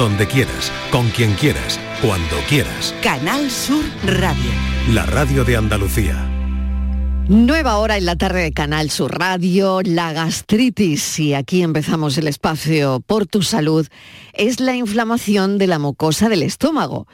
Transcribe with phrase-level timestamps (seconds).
[0.00, 2.94] donde quieras, con quien quieras, cuando quieras.
[3.02, 4.50] Canal Sur Radio.
[4.94, 6.26] La radio de Andalucía.
[7.28, 12.28] Nueva hora en la tarde de Canal Sur Radio, la gastritis, y aquí empezamos el
[12.28, 13.86] espacio por tu salud,
[14.32, 17.06] es la inflamación de la mucosa del estómago.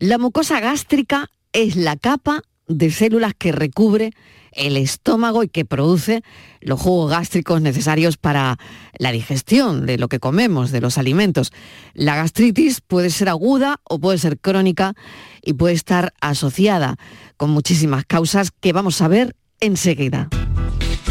[0.00, 4.10] La mucosa gástrica es la capa de células que recubre
[4.56, 6.22] el estómago y que produce
[6.60, 8.58] los jugos gástricos necesarios para
[8.98, 11.52] la digestión de lo que comemos, de los alimentos.
[11.92, 14.94] La gastritis puede ser aguda o puede ser crónica
[15.42, 16.96] y puede estar asociada
[17.36, 20.28] con muchísimas causas que vamos a ver enseguida.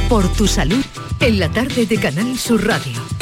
[0.10, 0.84] Por tu salud,
[1.20, 3.13] en la tarde de Canal Sur Radio.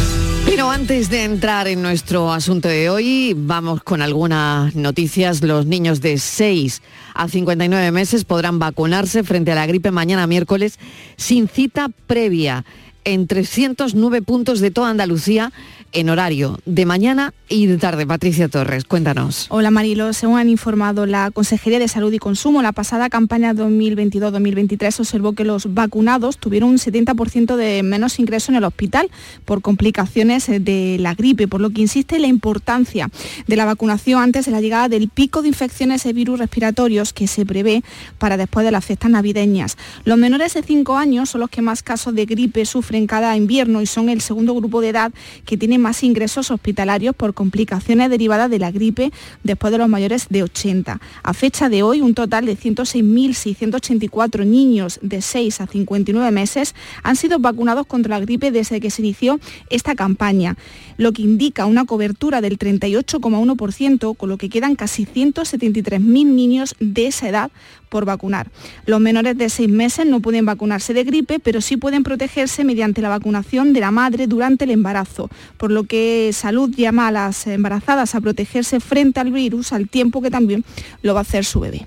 [0.51, 5.41] Pero antes de entrar en nuestro asunto de hoy, vamos con algunas noticias.
[5.41, 6.81] Los niños de 6
[7.13, 10.77] a 59 meses podrán vacunarse frente a la gripe mañana miércoles
[11.15, 12.65] sin cita previa
[13.03, 15.51] en 309 puntos de toda Andalucía
[15.93, 18.07] en horario de mañana y de tarde.
[18.07, 19.47] Patricia Torres, cuéntanos.
[19.49, 24.99] Hola Marilo, según han informado la Consejería de Salud y Consumo, la pasada campaña 2022-2023
[24.99, 29.09] observó que los vacunados tuvieron un 70% de menos ingreso en el hospital
[29.45, 33.09] por complicaciones de la gripe, por lo que insiste la importancia
[33.47, 37.27] de la vacunación antes de la llegada del pico de infecciones de virus respiratorios que
[37.27, 37.83] se prevé
[38.17, 39.77] para después de las fiestas navideñas.
[40.05, 43.81] Los menores de 5 años son los que más casos de gripe sufren cada invierno
[43.81, 45.11] y son el segundo grupo de edad
[45.45, 49.11] que tiene más ingresos hospitalarios por complicaciones derivadas de la gripe
[49.43, 50.99] después de los mayores de 80.
[51.23, 57.15] A fecha de hoy, un total de 106.684 niños de 6 a 59 meses han
[57.15, 59.39] sido vacunados contra la gripe desde que se inició
[59.69, 60.57] esta campaña,
[60.97, 67.07] lo que indica una cobertura del 38,1%, con lo que quedan casi 173.000 niños de
[67.07, 67.51] esa edad
[67.91, 68.49] por vacunar.
[68.85, 73.01] Los menores de 6 meses no pueden vacunarse de gripe, pero sí pueden protegerse mediante
[73.01, 77.45] la vacunación de la madre durante el embarazo, por lo que Salud llama a las
[77.45, 80.63] embarazadas a protegerse frente al virus al tiempo que también
[81.01, 81.85] lo va a hacer su bebé.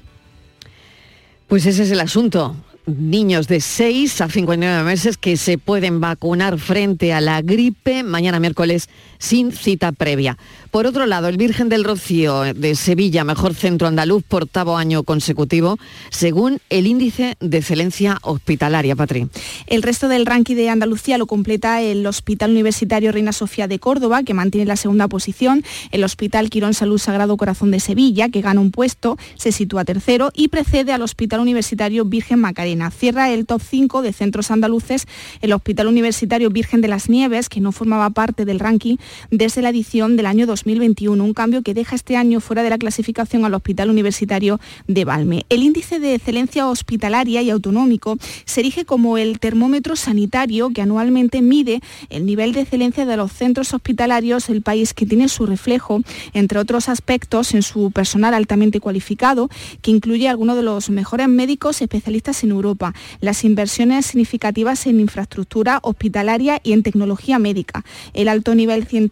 [1.48, 2.54] Pues ese es el asunto.
[2.86, 8.38] Niños de 6 a 59 meses que se pueden vacunar frente a la gripe mañana
[8.38, 8.90] miércoles
[9.24, 10.36] sin cita previa.
[10.70, 15.02] Por otro lado, el Virgen del Rocío de Sevilla, mejor centro andaluz por octavo año
[15.02, 15.78] consecutivo,
[16.10, 19.28] según el índice de excelencia hospitalaria, Patri.
[19.66, 24.24] El resto del ranking de Andalucía lo completa el Hospital Universitario Reina Sofía de Córdoba,
[24.24, 28.60] que mantiene la segunda posición, el Hospital Quirón Salud Sagrado Corazón de Sevilla, que gana
[28.60, 32.90] un puesto, se sitúa tercero y precede al Hospital Universitario Virgen Macarena.
[32.90, 35.06] Cierra el top 5 de centros andaluces
[35.40, 38.96] el Hospital Universitario Virgen de las Nieves, que no formaba parte del ranking
[39.30, 42.78] desde la edición del año 2021, un cambio que deja este año fuera de la
[42.78, 45.46] clasificación al Hospital Universitario de Valme.
[45.48, 51.42] El índice de excelencia hospitalaria y autonómico se erige como el termómetro sanitario que anualmente
[51.42, 51.80] mide
[52.10, 56.58] el nivel de excelencia de los centros hospitalarios del país que tiene su reflejo, entre
[56.58, 59.48] otros aspectos, en su personal altamente cualificado,
[59.82, 65.80] que incluye algunos de los mejores médicos especialistas en Europa, las inversiones significativas en infraestructura
[65.82, 69.03] hospitalaria y en tecnología médica, el alto nivel científico,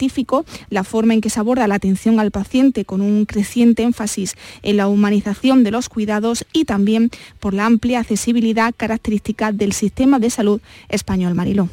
[0.71, 4.77] la forma en que se aborda la atención al paciente con un creciente énfasis en
[4.77, 7.11] la humanización de los cuidados y también
[7.41, 11.69] por la amplia accesibilidad característica del sistema de salud español Mariló.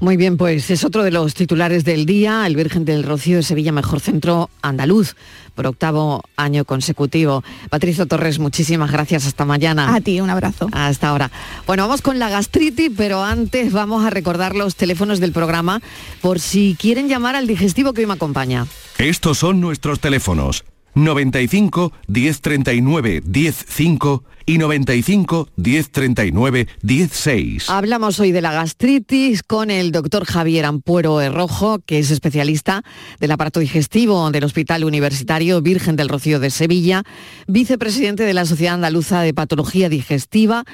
[0.00, 3.42] Muy bien, pues es otro de los titulares del día, el Virgen del Rocío de
[3.42, 5.16] Sevilla, mejor centro andaluz
[5.56, 7.42] por octavo año consecutivo.
[7.68, 9.26] Patricio Torres, muchísimas gracias.
[9.26, 9.92] Hasta mañana.
[9.96, 10.68] A ti, un abrazo.
[10.70, 11.32] Hasta ahora.
[11.66, 15.82] Bueno, vamos con la gastritis, pero antes vamos a recordar los teléfonos del programa
[16.20, 18.68] por si quieren llamar al digestivo que hoy me acompaña.
[18.98, 20.64] Estos son nuestros teléfonos.
[20.94, 27.68] 95 1039 105 y 95 1039 16.
[27.68, 32.82] Hablamos hoy de la gastritis con el doctor Javier Ampuero Rojo, que es especialista
[33.20, 37.02] del aparato digestivo del Hospital Universitario Virgen del Rocío de Sevilla,
[37.46, 40.64] vicepresidente de la Sociedad Andaluza de Patología Digestiva,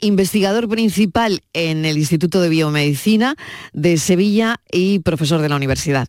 [0.00, 3.36] investigador principal en el Instituto de Biomedicina
[3.72, 6.08] de Sevilla y profesor de la universidad.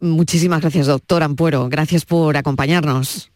[0.00, 1.68] Muchísimas gracias, doctor Ampuero.
[1.68, 3.30] Gracias por acompañarnos.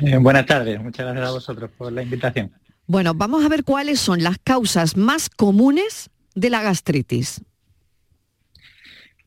[0.00, 2.52] Eh, buenas tardes, muchas gracias a vosotros por la invitación.
[2.86, 7.40] Bueno, vamos a ver cuáles son las causas más comunes de la gastritis.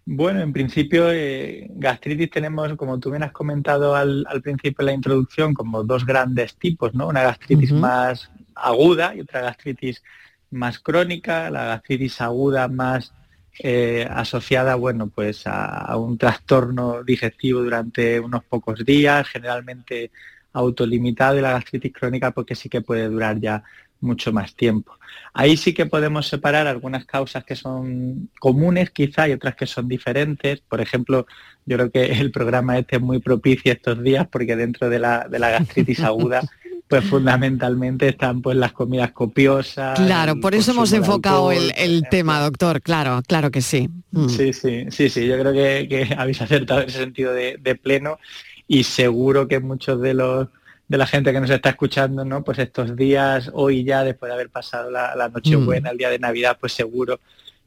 [0.10, 4.94] Bueno, en principio, eh, gastritis tenemos, como tú bien has comentado al, principio de la
[4.94, 7.08] introducción, como dos grandes tipos, ¿no?
[7.08, 10.02] Una gastritis más aguda y otra gastritis
[10.50, 11.50] más crónica.
[11.50, 13.14] La gastritis aguda más
[13.60, 20.12] eh, asociada bueno, pues a, un trastorno digestivo durante unos pocos días, generalmente
[20.54, 23.64] autolimitado y la gastritis crónica porque sí que puede durar ya
[24.00, 24.94] mucho más tiempo.
[25.34, 29.88] Ahí sí que podemos separar algunas causas que son comunes quizá y otras que son
[29.88, 30.62] diferentes.
[30.62, 31.26] Por ejemplo,
[31.66, 35.28] yo creo que el programa este es muy propicio estos días porque dentro de la,
[35.28, 36.42] de la gastritis aguda
[36.88, 40.00] pues fundamentalmente están pues las comidas copiosas.
[40.00, 43.90] Claro, por eso hemos enfocado el, tema, doctor, claro, claro que sí.
[44.12, 44.30] Mm.
[44.30, 48.20] Sí, sí, sí, sí, yo creo que, habéis acertado en ese sentido de, pleno
[48.68, 50.48] y seguro que muchos de los
[50.88, 52.46] de la gente que nos está escuchando, ¿no?
[52.46, 55.92] Pues estos días, hoy ya, después de haber pasado la, la Nochebuena, mm.
[55.92, 57.20] el día de Navidad, pues seguro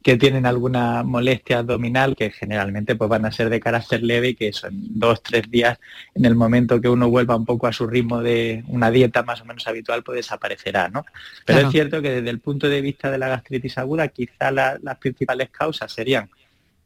[0.03, 4.35] que tienen alguna molestia abdominal, que generalmente pues van a ser de carácter leve y
[4.35, 5.79] que son dos, tres días,
[6.15, 9.41] en el momento que uno vuelva un poco a su ritmo de una dieta más
[9.41, 11.05] o menos habitual, pues desaparecerá, ¿no?
[11.45, 14.97] Pero es cierto que desde el punto de vista de la gastritis aguda, quizá las
[14.99, 16.29] principales causas serían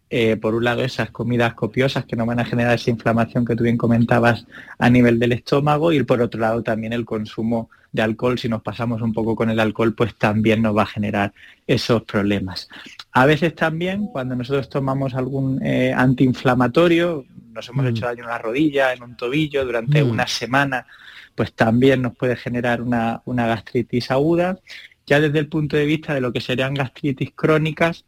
[0.09, 3.55] eh, por un lado esas comidas copiosas que no van a generar esa inflamación que
[3.55, 4.45] tú bien comentabas
[4.77, 8.61] a nivel del estómago y por otro lado también el consumo de alcohol, si nos
[8.61, 11.33] pasamos un poco con el alcohol, pues también nos va a generar
[11.65, 12.67] esos problemas.
[13.11, 18.09] A veces también cuando nosotros tomamos algún eh, antiinflamatorio, nos hemos hecho mm.
[18.09, 20.09] daño en la rodilla, en un tobillo durante mm.
[20.09, 20.85] una semana,
[21.33, 24.59] pues también nos puede generar una, una gastritis aguda.
[25.07, 28.05] Ya desde el punto de vista de lo que serían gastritis crónicas,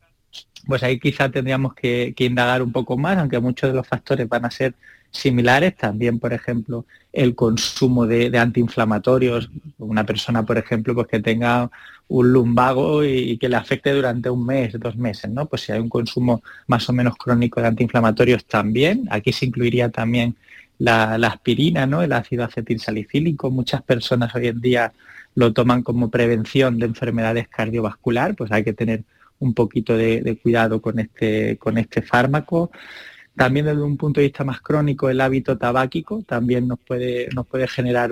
[0.68, 4.46] pues ahí quizá tendríamos que, indagar un poco más, aunque muchos de los factores van
[4.46, 4.74] a ser
[5.18, 5.76] similares.
[5.76, 9.50] También, por ejemplo, el consumo de, antiinflamatorios.
[9.78, 11.70] Una persona, por ejemplo, pues que tenga
[12.10, 15.48] un lumbago y, que le afecte durante un mes, dos meses, ¿no?
[15.48, 19.08] Pues si hay un consumo más o menos crónico de antiinflamatorios también.
[19.10, 20.36] Aquí se incluiría también
[20.80, 22.02] la, aspirina, ¿no?
[22.02, 23.50] El ácido acetilsalicílico.
[23.52, 24.94] Muchas personas hoy en día
[25.36, 29.04] lo toman como prevención de enfermedades cardiovasculares, pues hay que tener
[29.40, 32.72] un poquito de, cuidado con este, con este fármaco.
[33.38, 37.46] También desde un punto de vista más crónico, el hábito tabáquico también nos puede, nos
[37.46, 38.10] puede generar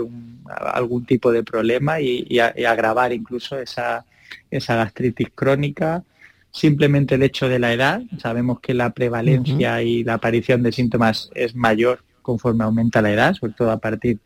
[0.48, 4.06] algún tipo de problema y, agravar incluso esa,
[4.52, 6.04] esa, gastritis crónica.
[6.52, 11.32] Simplemente el hecho de la edad, sabemos que la prevalencia y la aparición de síntomas
[11.34, 14.20] es mayor conforme aumenta la edad, sobre todo a partir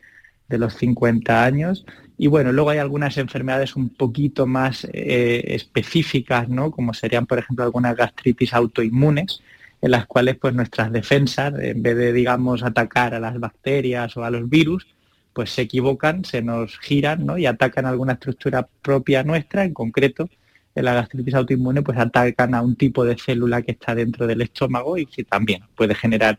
[0.50, 1.86] de los 50 años.
[2.18, 6.70] Y bueno, luego hay algunas enfermedades un poquito más eh, específicas, ¿no?
[6.70, 9.40] Como serían, por ejemplo, algunas gastritis autoinmunes,
[9.82, 14.24] en las cuales pues nuestras defensas, en vez de, digamos, atacar a las bacterias o
[14.24, 14.86] a los virus,
[15.32, 17.38] pues se equivocan, se nos giran, ¿no?
[17.38, 20.28] Y atacan alguna estructura propia nuestra, en concreto,
[20.74, 24.42] en la gastritis autoinmune, pues atacan a un tipo de célula que está dentro del
[24.42, 26.38] estómago y que también puede generar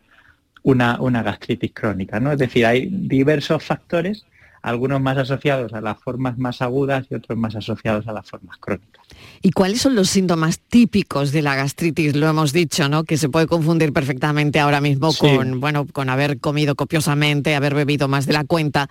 [0.62, 2.32] una, una gastritis crónica, ¿no?
[2.32, 4.24] Es decir, hay diversos factores,
[4.62, 8.56] algunos más asociados a las formas más agudas y otros más asociados a las formas
[8.58, 9.04] crónicas.
[9.42, 12.14] ¿Y cuáles son los síntomas típicos de la gastritis?
[12.14, 13.04] Lo hemos dicho, ¿no?
[13.04, 18.08] Que se puede confundir perfectamente ahora mismo con, bueno, con haber comido copiosamente, haber bebido
[18.08, 18.88] más de la cuenta.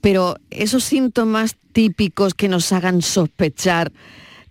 [0.00, 3.92] Pero esos síntomas típicos que nos hagan sospechar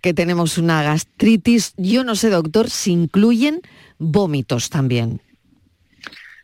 [0.00, 3.60] que tenemos una gastritis, yo no sé, doctor, si incluyen
[3.98, 5.20] vómitos también.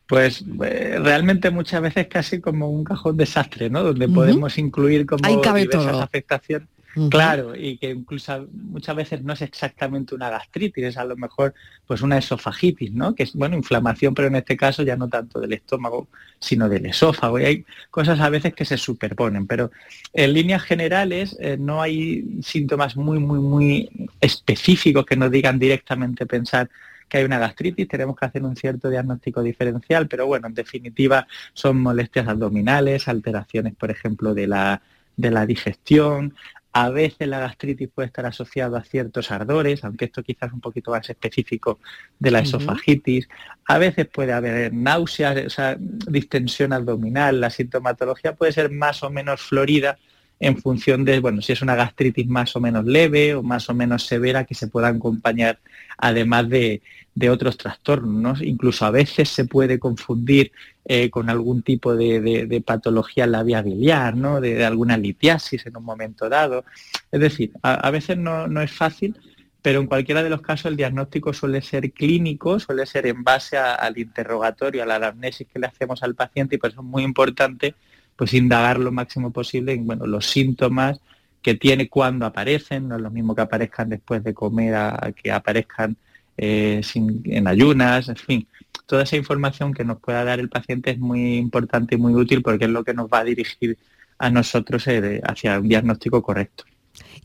[0.07, 3.83] Pues eh, realmente muchas veces casi como un cajón desastre, ¿no?
[3.83, 6.69] Donde podemos incluir como diversas afectaciones.
[7.09, 11.55] Claro, y que incluso muchas veces no es exactamente una gastritis, es a lo mejor
[11.87, 13.15] pues una esofagitis, ¿no?
[13.15, 16.09] Que es, bueno, inflamación, pero en este caso ya no tanto del estómago,
[16.39, 17.41] sino del esófago.
[17.41, 19.71] Y hay cosas a veces que se superponen, pero
[20.13, 23.89] en líneas generales eh, no hay síntomas muy, muy, muy
[24.21, 26.69] específicos que nos digan directamente pensar
[27.13, 31.27] que hay una gastritis, tenemos que hacer un cierto diagnóstico diferencial, pero bueno, en definitiva
[31.53, 34.81] son molestias abdominales, alteraciones, por ejemplo, de la,
[35.15, 36.35] de la digestión,
[36.73, 40.63] a veces la gastritis puede estar asociada a ciertos ardores, aunque esto quizás es un
[40.63, 41.81] poquito más específico
[42.19, 43.29] de la esofagitis.
[43.67, 47.43] A veces puede haber náuseas, o sea, distensión abdominal.
[47.43, 49.99] La sintomatología puede ser más o menos florida
[50.43, 53.75] en función de, bueno, si es una gastritis más o menos leve o más o
[53.75, 55.61] menos severa que se pueda acompañar
[55.97, 56.83] además de,
[57.31, 58.43] otros trastornos.
[58.43, 60.51] Incluso a veces se puede confundir
[60.85, 64.41] eh, con algún tipo de, patología en la vía biliar, ¿no?
[64.41, 66.65] de, alguna litiasis en un momento dado.
[67.13, 69.17] Es decir, a, veces no, no, es fácil,
[69.63, 73.57] pero en cualquiera de los casos el diagnóstico suele ser clínico, suele ser en base
[73.57, 77.05] al interrogatorio, a la anamnesis que le hacemos al paciente y por eso es muy
[77.05, 77.77] importante
[78.17, 81.01] pues indagar lo máximo posible en bueno, los síntomas
[81.43, 85.33] que tiene cuando aparecen, no es lo mismo que aparezcan después de comer a, que
[85.33, 85.97] aparezcan
[86.37, 88.47] eh, en ayunas, en fin.
[88.87, 92.43] Toda esa información que nos pueda dar el paciente es muy importante y muy útil
[92.43, 93.77] porque es lo que nos va a dirigir
[94.19, 96.65] a nosotros eh, hacia un diagnóstico correcto.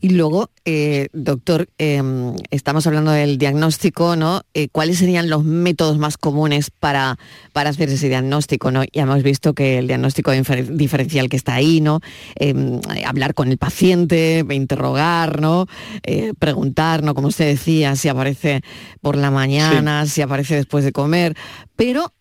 [0.00, 4.42] Y luego, eh, doctor, em, estamos hablando del diagnóstico, ¿no?
[4.54, 7.18] Eh, ¿Cuáles serían los métodos más comunes para,
[7.52, 8.84] para hacer ese diagnóstico, ¿no?
[8.92, 12.00] Ya hemos visto que el diagnóstico diferencial que está ahí, ¿no?
[12.36, 15.66] Em, hablar con el paciente, interrogar, ¿no?
[16.04, 17.14] Eh, preguntar, ¿no?
[17.14, 18.62] Como usted decía, si aparece
[19.00, 21.36] por la mañana, si aparece después de comer.
[21.74, 22.12] Pero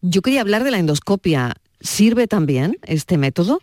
[0.00, 1.54] yo quería hablar de la endoscopia.
[1.80, 3.60] ¿Sirve también este método?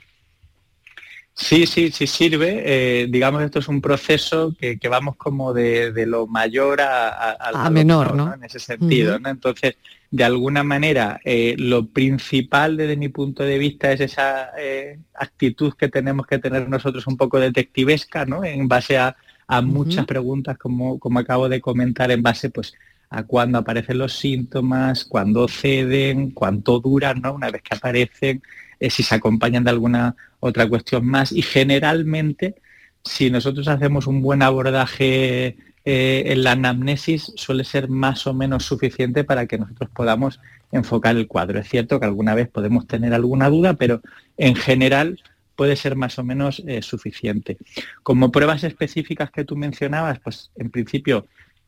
[1.35, 2.61] Sí, sí, sí sirve.
[2.63, 8.33] Eh, digamos, esto es un proceso que, vamos como de, lo mayor a, menor, ¿no?
[8.33, 9.29] En ese sentido, ¿no?
[9.29, 9.75] Entonces,
[10.11, 15.73] de alguna manera, eh, lo principal desde mi punto de vista es esa eh, actitud
[15.73, 18.43] que tenemos que tener nosotros un poco detectivesca, ¿no?
[18.43, 19.15] En base a,
[19.63, 22.73] muchas preguntas, como, como acabo de comentar, en base, pues,
[23.09, 27.33] a cuándo aparecen los síntomas, cuándo ceden, cuánto duran, ¿no?
[27.33, 28.41] Una vez que aparecen,
[28.83, 31.31] eh, si se acompañan de alguna otra cuestión más.
[31.31, 32.55] Y generalmente,
[33.01, 38.65] si nosotros hacemos un buen abordaje eh, en la anamnesis, suele ser más o menos
[38.65, 40.41] suficiente para que nosotros podamos
[40.73, 41.61] enfocar el cuadro.
[41.61, 44.01] Es cierto que alguna vez podemos tener alguna duda, pero
[44.35, 45.21] en general
[45.55, 47.57] puede ser más o menos eh, suficiente.
[48.01, 51.25] Como pruebas específicas que tú mencionabas, pues en principio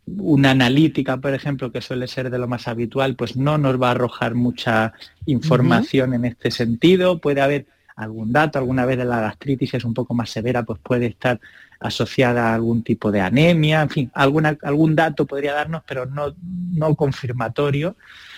[0.08, 3.90] una analítica, por ejemplo, que suele ser de lo más habitual, pues no nos va
[3.90, 4.94] a arrojar mucha
[5.26, 7.20] información en este sentido.
[7.20, 10.80] Puede haber algún dato, alguna vez de la gastritis es un poco más severa, pues
[10.80, 11.40] puede estar
[11.80, 16.36] asociada a algún tipo de anemia, en fin, alguna, algún dato podría darnos, pero no,
[16.72, 17.96] no confirmatorio.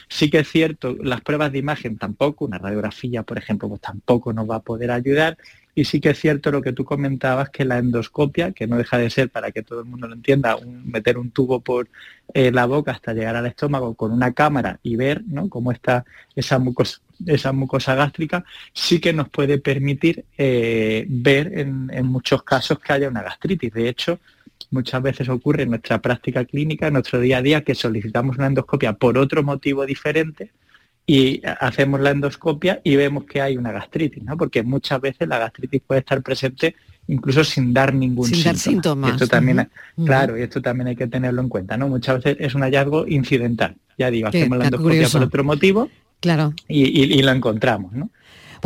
[0.10, 4.32] Sí que es cierto, las pruebas de imagen tampoco, una radiografía, por ejemplo, pues tampoco
[4.32, 5.38] nos va a poder ayudar.
[5.78, 8.98] Y sí que es cierto lo que tú comentabas, que la endoscopia, que no deja
[8.98, 11.88] de ser, para que todo el mundo lo entienda, meter un tubo por
[12.34, 16.04] eh, la boca hasta llegar al estómago con una cámara y ver cómo está
[16.36, 18.44] esa mucosa, gástrica,
[18.74, 23.72] sí que nos puede permitir eh, ver en, en muchos casos que haya una gastritis.
[23.72, 24.20] De hecho,
[24.72, 28.48] muchas veces ocurre en nuestra práctica clínica, en nuestro día a día, que solicitamos una
[28.48, 30.50] endoscopia por otro motivo diferente
[31.10, 34.36] y hacemos la endoscopia y vemos que hay una gastritis, ¿no?
[34.36, 36.76] Porque muchas veces la gastritis puede estar presente
[37.08, 39.12] incluso sin dar ningún síntoma.
[39.12, 39.70] esto también,
[40.06, 41.88] claro, y esto también hay que tenerlo en cuenta, ¿no?
[41.88, 43.78] Muchas veces es un hallazgo incidental.
[43.98, 46.54] Ya digo, hacemos la endoscopia por otro motivo claro.
[46.68, 48.10] y, y, y lo encontramos, ¿no?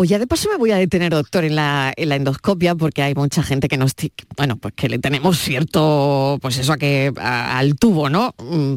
[0.01, 3.43] Pues ya de paso me voy a detener, doctor, en la, endoscopia, porque hay mucha
[3.43, 3.93] gente que nos,
[4.35, 8.33] bueno, pues que le tenemos cierto, pues eso a que, al tubo, ¿no?
[8.39, 8.73] Mm,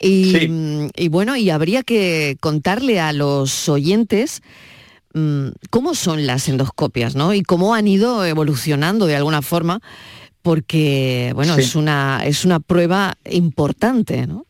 [0.00, 4.42] y, bueno, y habría que contarle a los oyentes
[5.12, 7.34] mm, cómo son las endoscopias, ¿no?
[7.34, 9.78] Y cómo han ido evolucionando de alguna forma,
[10.42, 14.44] porque, bueno, es, una, es una prueba importante, ¿no?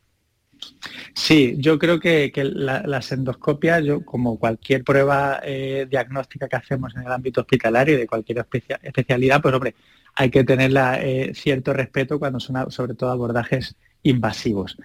[1.15, 7.03] Sí, yo creo que, las endoscopias, yo, como cualquier prueba eh, diagnóstica que hacemos en
[7.03, 8.47] el ámbito hospitalario de cualquier
[8.83, 9.75] especialidad, pues hombre,
[10.15, 14.77] hay que tener eh, cierto respeto cuando son sobre todo abordajes invasivos.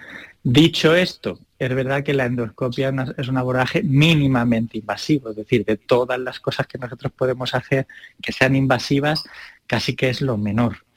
[0.44, 5.78] Dicho esto, es verdad que la endoscopia es un abordaje mínimamente invasivo, es decir, de
[5.78, 7.86] todas las cosas que nosotros podemos hacer
[8.22, 9.24] que sean invasivas,
[9.68, 10.89] casi que es lo menor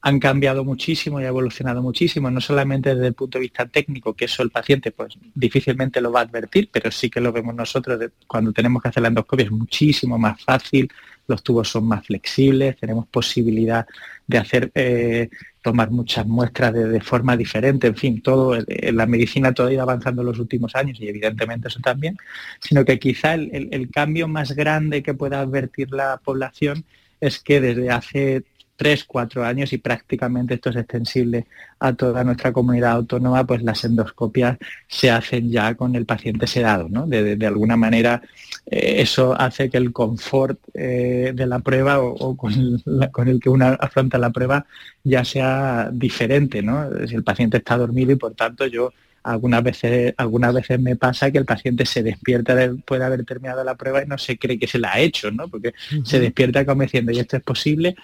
[0.00, 4.14] han cambiado muchísimo y ha evolucionado muchísimo, no solamente desde el punto de vista técnico,
[4.14, 7.54] que eso el paciente pues difícilmente lo va a advertir, pero sí que lo vemos
[7.54, 10.88] nosotros cuando tenemos que hacer la endoscopia, es muchísimo más fácil,
[11.26, 13.86] los tubos son más flexibles, tenemos posibilidad
[14.26, 15.28] de hacer eh,
[15.62, 20.28] tomar muchas muestras de, forma diferente, en fin, todo en la medicina ido avanzando en
[20.28, 22.16] los últimos años y evidentemente eso también,
[22.60, 26.84] sino que quizá el cambio más grande que pueda advertir la población
[27.20, 28.44] es que desde hace
[28.78, 31.46] tres, cuatro años y prácticamente esto es extensible
[31.80, 34.56] a toda nuestra comunidad autónoma, pues las endoscopias
[34.86, 37.04] se hacen ya con el paciente sedado, ¿no?
[37.04, 38.22] De, alguna manera
[38.66, 42.80] eh, eso hace que el confort eh, de la prueba o, con,
[43.10, 44.64] con, el que uno afronta la prueba
[45.02, 46.88] ya sea diferente, ¿no?
[47.08, 51.30] Si el paciente está dormido y por tanto yo algunas veces, algunas veces me pasa
[51.30, 54.58] que el paciente se despierta después de haber terminado la prueba y no se cree
[54.58, 55.48] que se la ha hecho, ¿no?
[55.48, 57.96] Porque se despierta como diciendo, y esto es posible.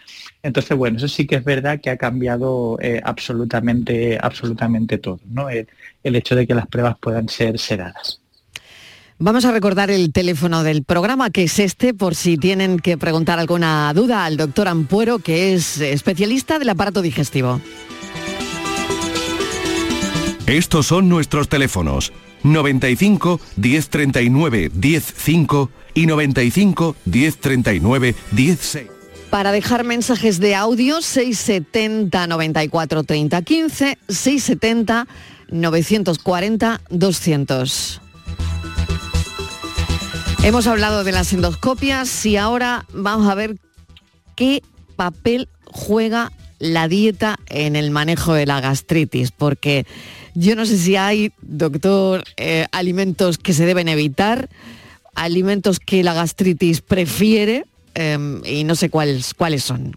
[0.43, 5.49] Entonces, bueno, eso sí que es verdad que ha cambiado eh, absolutamente, absolutamente todo, ¿no?
[5.49, 5.67] El,
[6.03, 8.21] hecho de que las pruebas puedan ser sedadas.
[9.19, 13.39] Vamos a recordar el teléfono del programa, que es este, por si tienen que preguntar
[13.39, 17.61] alguna duda al doctor Ampuero, que es especialista del aparato digestivo.
[20.47, 28.87] Estos son nuestros teléfonos 95 1039 105 y 95 1039 16.
[29.31, 35.09] Para dejar mensajes de audio 670 94 30 15 670
[35.49, 38.01] 940 200.
[40.43, 43.57] Hemos hablado de las endoscopias y ahora vamos a ver
[44.37, 44.63] qué
[44.95, 49.87] papel juega la dieta en el manejo de la gastritis, porque
[50.35, 54.49] yo no sé si hay, doctor, eh, alimentos que se deben evitar,
[55.15, 57.65] alimentos que la gastritis prefiere
[57.95, 59.97] em, y no sé cuáles, cuáles son.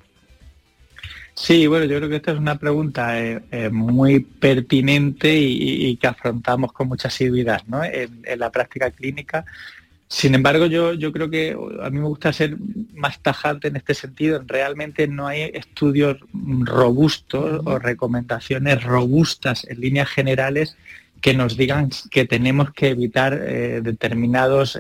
[1.37, 6.07] Sí, bueno, yo creo que esta es una pregunta eh, eh, muy pertinente y, que
[6.07, 7.83] afrontamos con mucha asiduidad ¿no?
[7.83, 9.45] en, la práctica clínica.
[10.09, 12.57] Sin embargo, yo, yo creo que a mí me gusta ser
[12.93, 14.41] más tajante en este sentido.
[14.47, 20.77] Realmente no hay estudios robustos o recomendaciones robustas en líneas generales
[21.21, 24.79] que nos digan que tenemos que evitar eh, determinados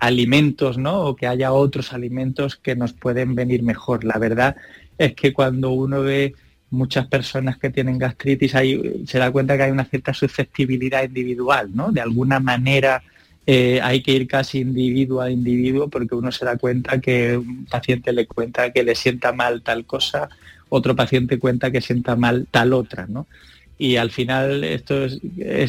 [0.00, 1.00] alimentos, ¿no?
[1.02, 4.04] O que haya otros alimentos que nos pueden venir mejor.
[4.04, 4.56] La verdad
[4.98, 6.34] es que cuando uno ve
[6.70, 11.92] muchas personas que tienen gastritis, se da cuenta que hay una cierta susceptibilidad individual, ¿no?
[11.92, 13.02] De alguna manera
[13.52, 17.66] eh, hay que ir casi individuo a individuo porque uno se da cuenta que un
[17.66, 20.28] paciente le cuenta que le sienta mal tal cosa,
[20.68, 23.26] otro paciente cuenta que sienta mal tal otra, ¿no?
[23.76, 25.18] Y al final esto es,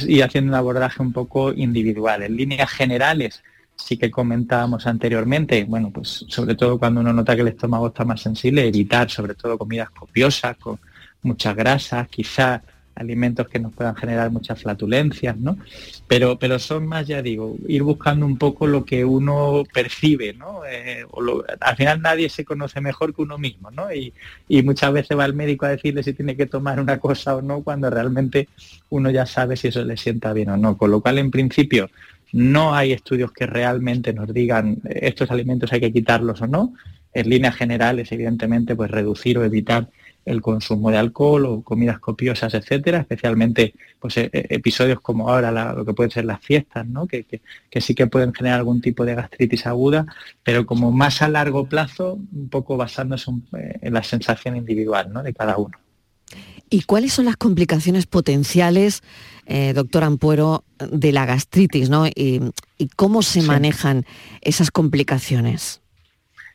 [0.07, 2.21] ir haciendo un abordaje un poco individual.
[2.21, 3.41] En líneas generales,
[3.75, 8.05] sí que comentábamos anteriormente, bueno, pues sobre todo cuando uno nota que el estómago está
[8.05, 10.77] más sensible, evitar sobre todo comidas copiosas, con
[11.23, 12.61] muchas grasas, quizás
[12.95, 15.57] alimentos que nos puedan generar muchas flatulencias, ¿no?
[16.07, 20.61] Pero, pero son más, ya digo, ir buscando un poco lo que uno percibe, ¿no?
[20.65, 21.05] Eh,
[21.59, 23.93] al final nadie se conoce mejor que uno mismo, ¿no?
[23.93, 24.13] Y,
[24.47, 27.41] y, muchas veces va el médico a decirle si tiene que tomar una cosa o
[27.41, 28.47] no, cuando realmente
[28.89, 30.77] uno ya sabe si eso le sienta bien o no.
[30.77, 31.89] Con lo cual, en principio,
[32.33, 36.73] no hay estudios que realmente nos digan eh, estos alimentos hay que quitarlos o no.
[37.13, 39.89] En líneas generales, evidentemente, pues reducir o evitar
[40.25, 45.73] el consumo de alcohol o comidas copiosas, etcétera, especialmente pues, e, e, episodios como ahora
[45.73, 47.07] lo que pueden ser las fiestas, ¿no?
[47.07, 47.25] que,
[47.81, 50.05] sí que pueden generar algún tipo de gastritis aguda,
[50.43, 55.23] pero como más a largo plazo, un poco basándose eh, en la sensación individual ¿no?
[55.23, 55.77] de cada uno.
[56.73, 59.03] ¿Y cuáles son las complicaciones potenciales,
[59.45, 62.07] eh, doctor Ampuero, de la gastritis, ¿no?
[62.07, 62.39] Y,
[62.95, 64.05] cómo se manejan
[64.39, 65.80] esas complicaciones.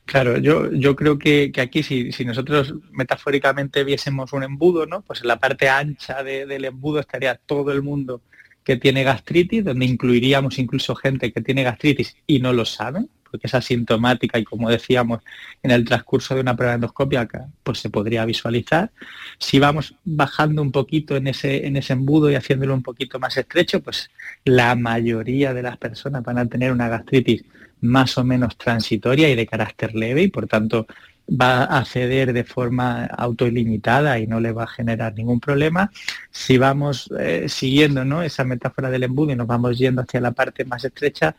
[0.06, 5.02] Claro, yo, yo creo que, aquí si, nosotros metafóricamente viésemos un embudo, ¿no?
[5.02, 8.22] Pues en la parte ancha del embudo estaría todo el mundo
[8.62, 13.48] que tiene gastritis, donde incluiríamos incluso gente que tiene gastritis y no lo saben, porque
[13.48, 15.20] es asintomática y como decíamos
[15.62, 18.90] en el transcurso de una prueba endoscópica, pues se podría visualizar.
[19.38, 23.36] Si vamos bajando un poquito en ese, en ese embudo y haciéndolo un poquito más
[23.36, 24.10] estrecho, pues
[24.46, 27.44] la mayoría de las personas van a tener una gastritis
[27.82, 30.86] más o menos transitoria y de carácter leve y por tanto
[31.28, 35.90] va a ceder de forma autoilimitada y no le va a generar ningún problema.
[36.30, 38.22] Si vamos eh, siguiendo ¿no?
[38.22, 41.36] esa metáfora del embudo y nos vamos yendo hacia la parte más estrecha,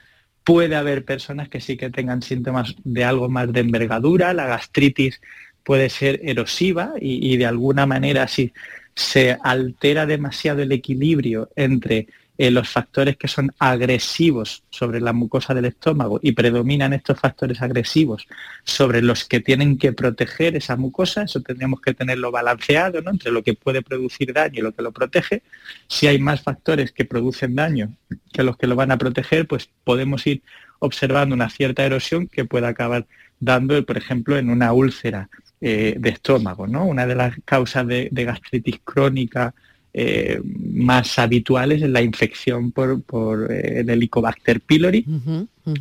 [0.47, 5.19] Puede haber personas que sí que tengan síntomas de algo más de envergadura, la gastritis
[5.61, 8.53] puede ser erosiva y, de alguna manera si
[8.95, 15.65] se altera demasiado el equilibrio entre los factores que son agresivos sobre la mucosa del
[15.65, 18.27] estómago y predominan estos factores agresivos
[18.63, 23.09] sobre los que tienen que proteger esa mucosa, eso tendríamos que tenerlo balanceado ¿no?
[23.09, 25.41] entre lo que puede producir daño y lo que lo protege.
[25.87, 27.93] Si hay más factores que producen daño
[28.31, 30.43] que los que lo van a proteger, pues podemos ir
[30.79, 33.07] observando una cierta erosión que puede acabar
[33.39, 36.67] dando, por ejemplo, en una úlcera eh, de estómago.
[36.67, 36.85] ¿no?
[36.85, 39.55] Una de las causas de gastritis crónica
[39.99, 45.03] eh, más habituales es la infección por, eh, el Helicobacter pylori,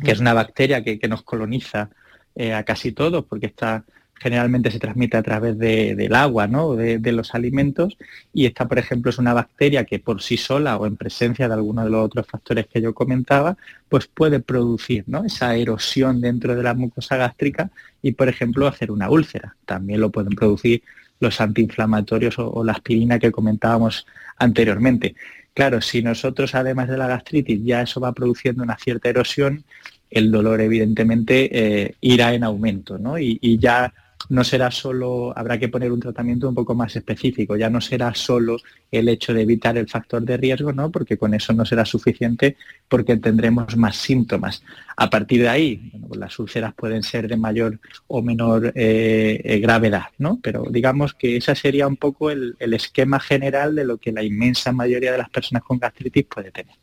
[0.03, 1.91] que es una bacteria que, nos coloniza
[2.33, 3.83] eh, a casi todos, porque está
[4.15, 6.75] generalmente se transmite a través del agua, ¿no?
[6.75, 7.95] De, los alimentos,
[8.33, 11.53] y esta, por ejemplo, es una bacteria que por sí sola o en presencia de
[11.53, 13.55] alguno de los otros factores que yo comentaba,
[13.87, 17.69] pues puede producir esa erosión dentro de la mucosa gástrica
[18.01, 19.55] y, por ejemplo, hacer una úlcera.
[19.67, 20.81] También lo pueden producir
[21.19, 24.05] los antiinflamatorios o, la aspirina que comentábamos
[24.37, 25.15] anteriormente.
[25.53, 29.63] Claro, si nosotros además de la gastritis ya eso va produciendo una cierta erosión,
[30.09, 33.17] el dolor evidentemente eh, irá en aumento, ¿no?
[33.17, 33.93] y, ya
[34.29, 38.13] no será solo, habrá que poner un tratamiento un poco más específico, ya no será
[38.13, 38.57] solo
[38.91, 40.91] el hecho de evitar el factor de riesgo, ¿no?
[40.91, 44.63] Porque con eso no será suficiente porque tendremos más síntomas.
[44.95, 49.59] A partir de ahí, pues las úlceras pueden ser de mayor o menor eh, eh,
[49.59, 50.39] gravedad, ¿no?
[50.41, 54.71] Pero digamos que ese sería un poco el, esquema general de lo que la inmensa
[54.71, 56.75] mayoría de las personas con gastritis puede tener.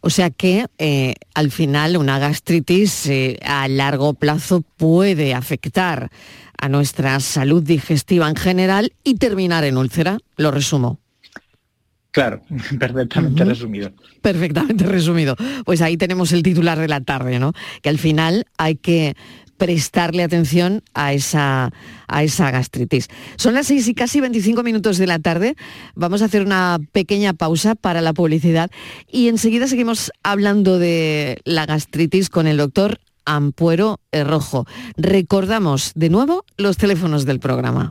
[0.00, 3.10] O sea que eh, al final una gastritis
[3.42, 6.10] a largo plazo puede afectar
[6.60, 10.18] a nuestra salud digestiva en general y terminar en úlcera.
[10.36, 11.00] Lo resumo.
[12.10, 12.42] Claro,
[12.78, 13.92] perfectamente resumido.
[14.20, 15.36] Perfectamente resumido.
[15.64, 17.52] Pues ahí tenemos el titular de la tarde, ¿no?
[17.82, 19.14] Que al final hay que
[19.60, 21.70] prestarle atención a esa,
[22.08, 23.08] a esa gastritis.
[23.36, 25.54] Son las 6 y casi 25 minutos de la tarde.
[25.94, 28.70] Vamos a hacer una pequeña pausa para la publicidad
[29.06, 34.66] y enseguida seguimos hablando de la gastritis con el doctor Ampuero Rojo.
[34.96, 37.90] Recordamos de nuevo los teléfonos del programa.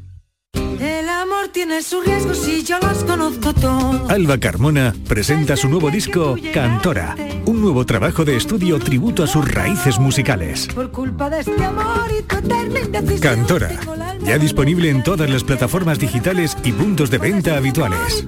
[1.51, 4.09] tiene sus riesgos y yo los conozco todos.
[4.09, 9.49] Alba Carmona presenta su nuevo disco Cantora, un nuevo trabajo de estudio tributo a sus
[9.51, 10.67] raíces musicales.
[10.73, 13.71] Por culpa de este amor y tu Cantora,
[14.23, 18.25] ya disponible en todas las plataformas digitales y puntos de venta habituales.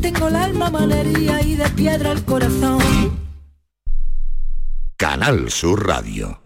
[0.00, 2.80] Tengo el alma malería y de piedra el corazón.
[4.96, 6.45] Canal Sur Radio.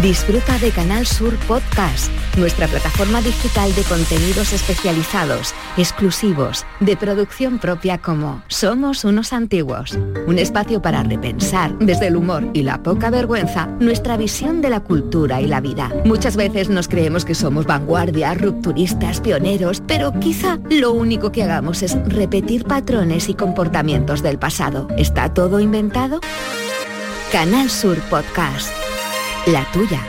[0.00, 7.98] Disfruta de Canal Sur Podcast, nuestra plataforma digital de contenidos especializados, exclusivos, de producción propia
[7.98, 9.98] como Somos unos antiguos.
[10.26, 14.80] Un espacio para repensar, desde el humor y la poca vergüenza, nuestra visión de la
[14.80, 15.90] cultura y la vida.
[16.06, 21.82] Muchas veces nos creemos que somos vanguardia, rupturistas, pioneros, pero quizá lo único que hagamos
[21.82, 24.88] es repetir patrones y comportamientos del pasado.
[24.96, 26.20] ¿Está todo inventado?
[27.30, 28.81] Canal Sur Podcast
[29.46, 30.00] la tuya.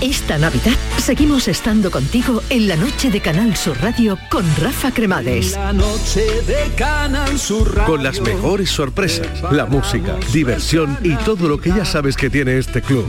[0.00, 5.52] Esta Navidad seguimos estando contigo en la noche de Canal Sur Radio con Rafa Cremades.
[5.52, 7.94] La noche de Canal Sur Radio.
[7.94, 12.58] Con las mejores sorpresas, la música, diversión y todo lo que ya sabes que tiene
[12.58, 13.06] este club.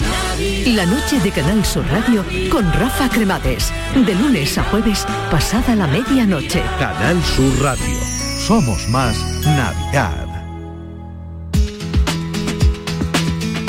[0.67, 3.73] La noche de Canal Sur Radio con Rafa Cremades.
[4.05, 6.61] De lunes a jueves, pasada la medianoche.
[6.79, 7.99] Canal Sur Radio.
[8.39, 10.24] Somos más Navidad.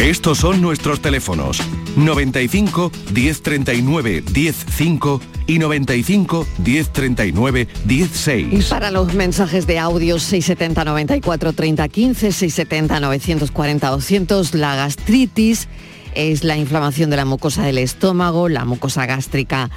[0.01, 1.61] Estos son nuestros teléfonos
[1.97, 8.49] 95 1039 105 y 95 1039 16.
[8.53, 15.67] Y para los mensajes de audio 670 94 30 15 670 940 200 la gastritis
[16.15, 19.71] es la inflamación de la mucosa del estómago, la mucosa gástrica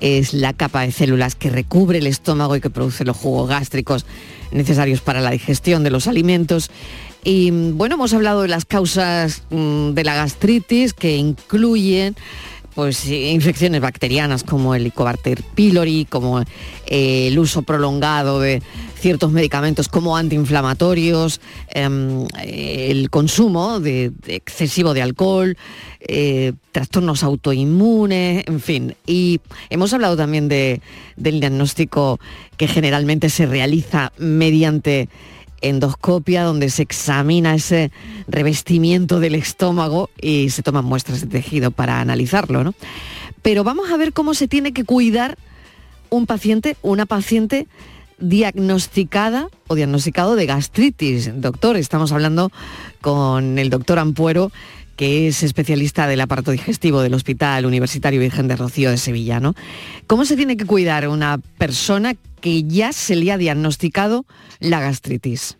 [0.00, 4.06] es la capa de células que recubre el estómago y que produce los jugos gástricos
[4.52, 6.70] necesarios para la digestión de los alimentos.
[7.28, 12.14] Y bueno, hemos hablado de las causas mm, de la gastritis que incluyen
[12.76, 16.42] pues infecciones bacterianas como el Helicobacter pylori, como
[16.86, 18.62] eh, el uso prolongado de
[19.00, 25.56] ciertos medicamentos como antiinflamatorios, em, el consumo de, excesivo de alcohol,
[26.00, 28.94] eh, trastornos autoinmunes, en fin.
[29.04, 30.80] Y hemos hablado también del
[31.16, 32.20] diagnóstico
[32.56, 35.08] que generalmente se realiza mediante
[35.60, 37.90] endoscopia donde se examina ese
[38.28, 42.74] revestimiento del estómago y se toman muestras de tejido para analizarlo, ¿no?
[43.42, 45.38] Pero vamos a ver cómo se tiene que cuidar
[46.10, 47.66] un paciente, una paciente
[48.18, 51.30] diagnosticada o diagnosticado de gastritis.
[51.40, 52.50] Doctor, estamos hablando
[53.00, 54.50] con el doctor Ampuero,
[54.96, 59.40] que es especialista del aparato digestivo del Hospital Universitario Virgen de Rocío de Sevilla.
[59.40, 59.54] ¿no?
[60.06, 64.24] ¿Cómo se tiene que cuidar una persona que ya se le ha diagnosticado
[64.60, 65.58] la gastritis?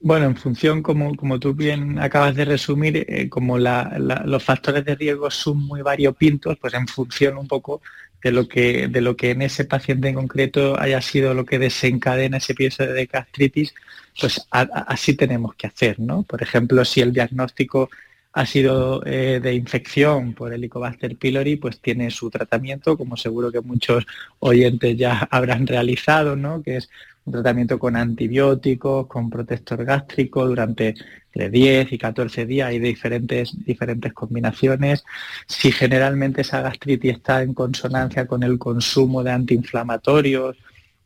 [0.00, 4.94] Bueno, en función, como, como tú bien acabas de resumir, eh, como los factores de
[4.94, 7.82] riesgo son muy variopintos, pues en función un poco
[8.22, 11.58] de lo que, de lo que en ese paciente en concreto haya sido lo que
[11.58, 13.74] desencadena ese episodio de gastritis,
[14.18, 16.22] pues así tenemos que hacer, ¿no?
[16.22, 17.88] Por ejemplo, si el diagnóstico
[18.32, 23.60] ha sido eh, de infección por Helicobacter pylori, pues tiene su tratamiento, como seguro que
[23.60, 24.06] muchos
[24.40, 26.62] oyentes ya habrán realizado, ¿no?
[26.62, 26.90] Que es
[27.24, 30.94] un tratamiento con antibióticos, con protector gástrico durante
[31.34, 35.04] de 10 y 14 días hay diferentes, diferentes combinaciones.
[35.46, 40.56] Si generalmente esa gastritis está en consonancia con el consumo de antiinflamatorios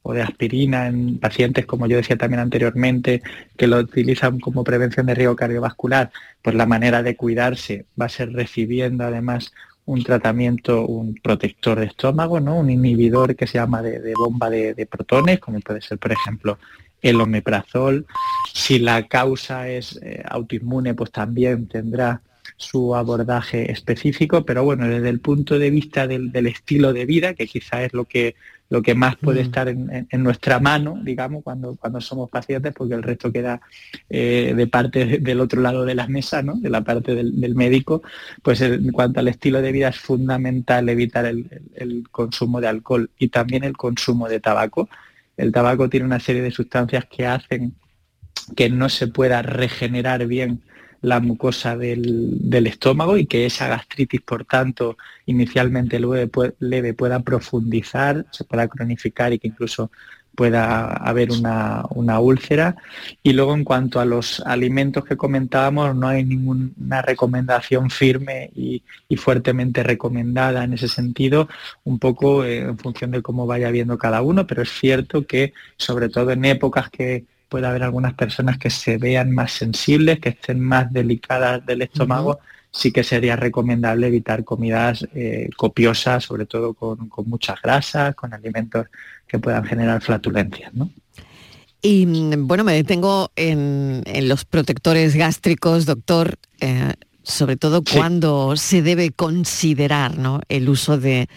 [0.02, 3.22] o de aspirina en pacientes, como yo decía también anteriormente,
[3.56, 6.10] que lo utilizan como prevención de riesgo cardiovascular,
[6.42, 9.52] pues la manera de cuidarse va a ser recibiendo además
[9.84, 12.56] un tratamiento, un protector de estómago, ¿no?
[12.56, 16.58] un inhibidor que se llama de, bomba de, protones, como puede ser, por ejemplo,
[17.00, 18.06] el omeprazol.
[18.52, 22.22] Si la causa es eh, autoinmune, pues también tendrá
[22.56, 27.46] su abordaje específico, pero bueno, desde el punto de vista del, estilo de vida, que
[27.46, 28.36] quizá es lo que,
[28.72, 29.46] lo que más puede mm.
[29.46, 33.60] estar en, nuestra mano, digamos, cuando, cuando somos pacientes, porque el resto queda
[34.08, 36.54] eh, de parte del otro lado de la mesa, ¿no?
[36.54, 38.02] de la parte del, médico,
[38.42, 43.28] pues en cuanto al estilo de vida es fundamental evitar el consumo de alcohol y
[43.28, 44.88] también el consumo de tabaco
[45.36, 47.74] el tabaco tiene una serie de sustancias que hacen
[48.56, 50.62] que no se pueda regenerar bien
[51.02, 58.44] la mucosa del, estómago y que esa gastritis, por tanto, inicialmente leve, pueda profundizar, se
[58.44, 59.90] pueda cronificar y que incluso
[60.34, 62.76] pueda haber una, úlcera.
[63.22, 68.82] Y luego en cuanto a los alimentos que comentábamos, no hay ninguna recomendación firme y,
[69.16, 71.48] fuertemente recomendada en ese sentido,
[71.84, 75.52] un poco eh, en función de cómo vaya viendo cada uno, pero es cierto que
[75.76, 80.30] sobre todo en épocas que puede haber algunas personas que se vean más sensibles, que
[80.30, 82.38] estén más delicadas del estómago,
[82.70, 88.32] sí que sería recomendable evitar comidas eh, copiosas, sobre todo con, con muchas grasas, con
[88.32, 88.86] alimentos
[89.26, 90.72] que puedan generar flatulencias.
[90.72, 90.88] ¿no?
[91.82, 98.80] Y mm, bueno, me detengo en, los protectores gástricos, doctor, eh, sobre todo cuando se
[98.80, 100.40] debe considerar ¿no?
[100.48, 101.28] el uso de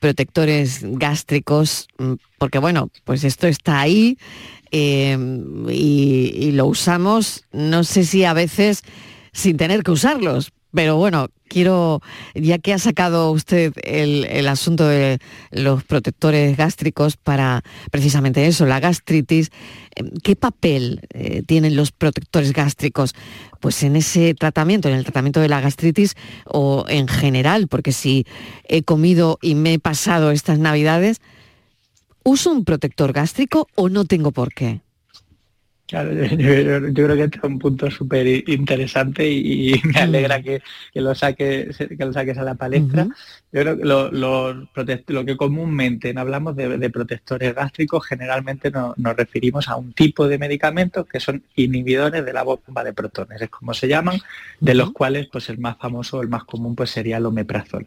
[0.00, 4.18] protectores gástricos, mm, porque bueno, pues esto está ahí
[4.70, 5.16] eh,
[5.68, 8.82] y, lo usamos, no sé si a veces
[9.32, 12.00] sin tener que usarlos, pero bueno, quiero,
[12.34, 15.18] ya que ha sacado usted el, asunto de
[15.50, 19.50] los protectores gástricos para precisamente eso, la gastritis,
[19.96, 23.14] em, ¿qué papel eh, tienen los protectores gástricos?
[23.58, 28.26] Pues en ese tratamiento, en el tratamiento de la gastritis o en general, porque si
[28.68, 31.20] he comido y me he pasado estas navidades,
[32.24, 34.80] ¿uso un protector gástrico o no tengo por qué?
[35.90, 39.96] Claro, yo, creo que este es un punto súper interesante y, me mm.
[39.96, 40.62] alegra que,
[40.94, 43.08] lo saques, que lo saques a la palestra.
[43.52, 49.74] Yo creo que lo, lo, que comúnmente hablamos de, protectores gástricos, generalmente nos referimos a
[49.74, 53.88] un tipo de medicamentos que son inhibidores de la bomba de protones, es como se
[53.88, 54.20] llaman,
[54.60, 57.86] de los cuales pues el más famoso, el más común pues sería el omeprazol.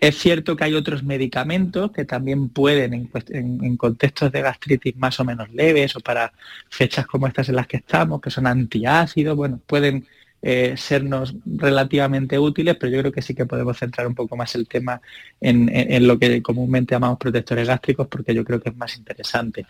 [0.00, 5.24] Es cierto que hay otros medicamentos que también pueden en contextos de gastritis más o
[5.24, 6.32] menos leves o para
[6.68, 10.06] fechas como en las que estamos, que son antiácidos, bueno, pueden
[10.46, 14.54] eh, sernos relativamente útiles, pero yo creo que sí que podemos centrar un poco más
[14.54, 15.00] el tema
[15.40, 19.64] en, lo que comúnmente llamamos protectores gástricos, porque yo creo que es más interesante.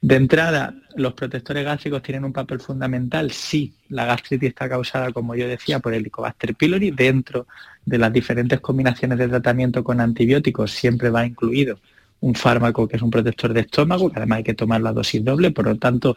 [0.00, 5.34] De entrada, los protectores gástricos tienen un papel fundamental si la gastritis está causada, como
[5.34, 6.90] yo decía, por el Helicobacter pylori.
[6.90, 7.46] Dentro
[7.86, 11.80] de las diferentes combinaciones de tratamiento con antibióticos siempre va incluido
[12.20, 15.24] un fármaco que es un protector de estómago, que además hay que tomar la dosis
[15.24, 16.16] doble, por lo tanto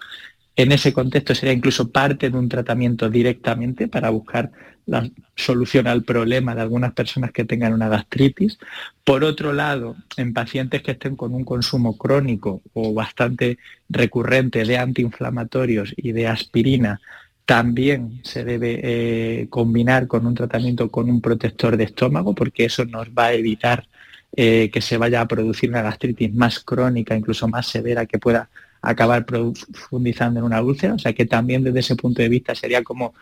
[0.55, 4.51] en ese contexto sería incluso parte de un tratamiento directamente para buscar
[4.85, 8.57] la solución al problema de algunas personas que tengan una gastritis.
[9.03, 13.57] Por otro lado, en pacientes que estén con un consumo crónico o bastante
[13.89, 16.99] recurrente de antiinflamatorios y de aspirina,
[17.45, 22.85] también se debe eh, combinar con un tratamiento con un protector de estómago porque eso
[22.85, 23.87] nos va a evitar
[24.33, 28.49] eh, que se vaya a producir una gastritis más crónica, incluso más severa, que pueda
[28.81, 32.83] acabar profundizando en una úlcera, o sea que también desde ese punto de vista sería
[32.83, 33.13] como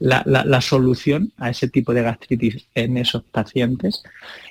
[0.00, 4.02] la, solución a ese tipo de gastritis en esos pacientes.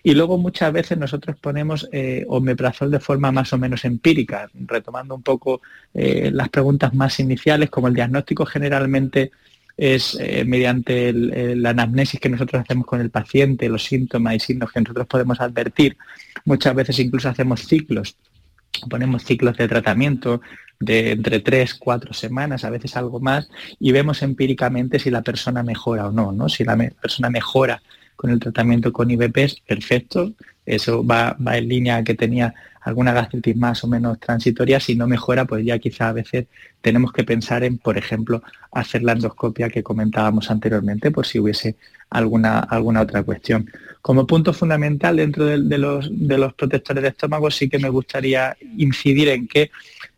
[0.02, 5.16] Y luego muchas veces nosotros ponemos eh, omeprazol de forma más o menos empírica, retomando
[5.16, 5.62] un poco
[5.94, 9.32] eh, las preguntas más iniciales, como el diagnóstico generalmente
[9.76, 14.72] es eh, mediante la anamnesis que nosotros hacemos con el paciente, los síntomas y signos
[14.72, 15.98] que nosotros podemos advertir.
[16.46, 18.16] Muchas veces incluso hacemos ciclos,
[18.90, 20.42] ponemos ciclos de tratamiento
[20.80, 25.64] de entre tres, cuatro semanas, a veces algo más, y vemos empíricamente si la persona
[25.64, 26.50] mejora o no, ¿no?
[26.50, 27.82] Si la persona mejora
[28.16, 30.34] con el tratamiento con IBPs, perfecto,
[30.66, 35.08] eso va, va en línea que tenía alguna gastritis más o menos transitoria, si no
[35.08, 36.48] mejora, pues ya quizá a veces
[36.82, 41.78] tenemos que pensar en, por ejemplo, hacer la endoscopia que comentábamos anteriormente, por si hubiese
[42.10, 43.70] alguna, alguna otra cuestión.
[44.04, 48.56] Como punto fundamental dentro de, los, de los protectores de estómago sí que me gustaría
[48.78, 49.72] incidir en que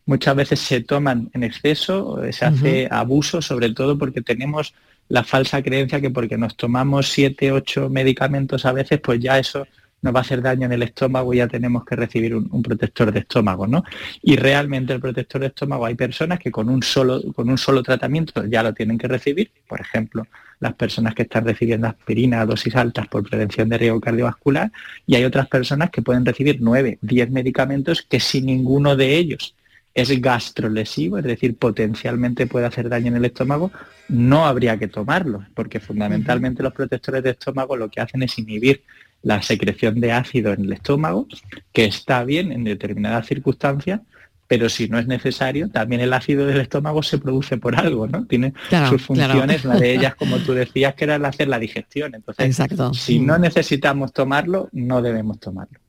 [0.08, 4.74] muchas veces se toman en exceso, se hace abuso, sobre todo porque tenemos
[5.08, 9.67] la falsa creencia que porque nos tomamos siete, ocho medicamentos a veces, pues ya eso
[10.06, 13.12] nos va a hacer daño en el estómago y ya tenemos que recibir un, protector
[13.12, 13.84] de estómago, ¿no?
[14.22, 17.82] Y realmente el protector de estómago hay personas que con un solo, con un solo
[17.82, 20.28] tratamiento ya lo tienen que recibir, por ejemplo,
[20.60, 24.72] las personas que están recibiendo aspirina a dosis altas por prevención de riesgo cardiovascular,
[25.08, 29.56] y hay otras personas que pueden recibir 9, 10 medicamentos que si ninguno de ellos
[29.96, 33.72] es gastrolesivo, es decir, potencialmente puede hacer daño en el estómago,
[34.08, 38.84] no habría que tomarlo, porque fundamentalmente los protectores de estómago lo que hacen es inhibir
[39.21, 41.28] la secreción de ácido en el estómago,
[41.73, 44.01] que está bien en determinadas circunstancias,
[44.47, 48.25] pero si no es necesario, también el ácido del estómago se produce por algo, ¿no?
[48.25, 48.54] Tiene
[48.89, 52.13] sus funciones, una de ellas, como tú decías, que era el hacer la digestión.
[52.13, 52.56] Entonces,
[52.93, 55.80] si no necesitamos tomarlo, no debemos tomarlo.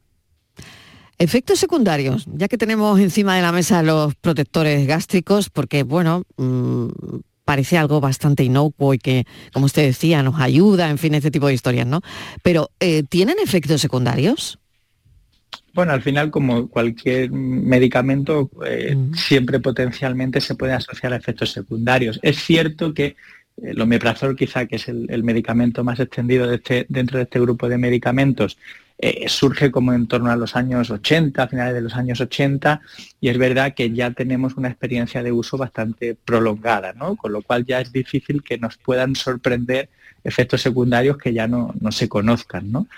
[1.18, 6.88] Efectos secundarios, ya que tenemos encima de la mesa los protectores gástricos, porque bueno, mm,
[7.46, 11.46] parece algo bastante inocuo y que, como usted decía, nos ayuda, en fin, este tipo
[11.46, 12.02] de historias, ¿no?
[12.42, 14.58] Pero, eh, ¿tienen efectos secundarios?
[15.72, 22.18] Bueno, al final, como cualquier medicamento, eh, siempre potencialmente se puede asociar a efectos secundarios.
[22.22, 23.14] Es cierto que
[23.62, 27.78] el omeprazol, quizá que es el, medicamento más extendido este, dentro de este grupo de
[27.78, 28.58] medicamentos,
[28.98, 32.80] eh, surge como en torno a los años 80, a finales de los años 80,
[33.20, 37.16] y es verdad que ya tenemos una experiencia de uso bastante prolongada, ¿no?
[37.16, 39.90] con lo cual ya es difícil que nos puedan sorprender
[40.24, 42.72] efectos secundarios que ya no, se conozcan.
[42.72, 42.88] ¿no?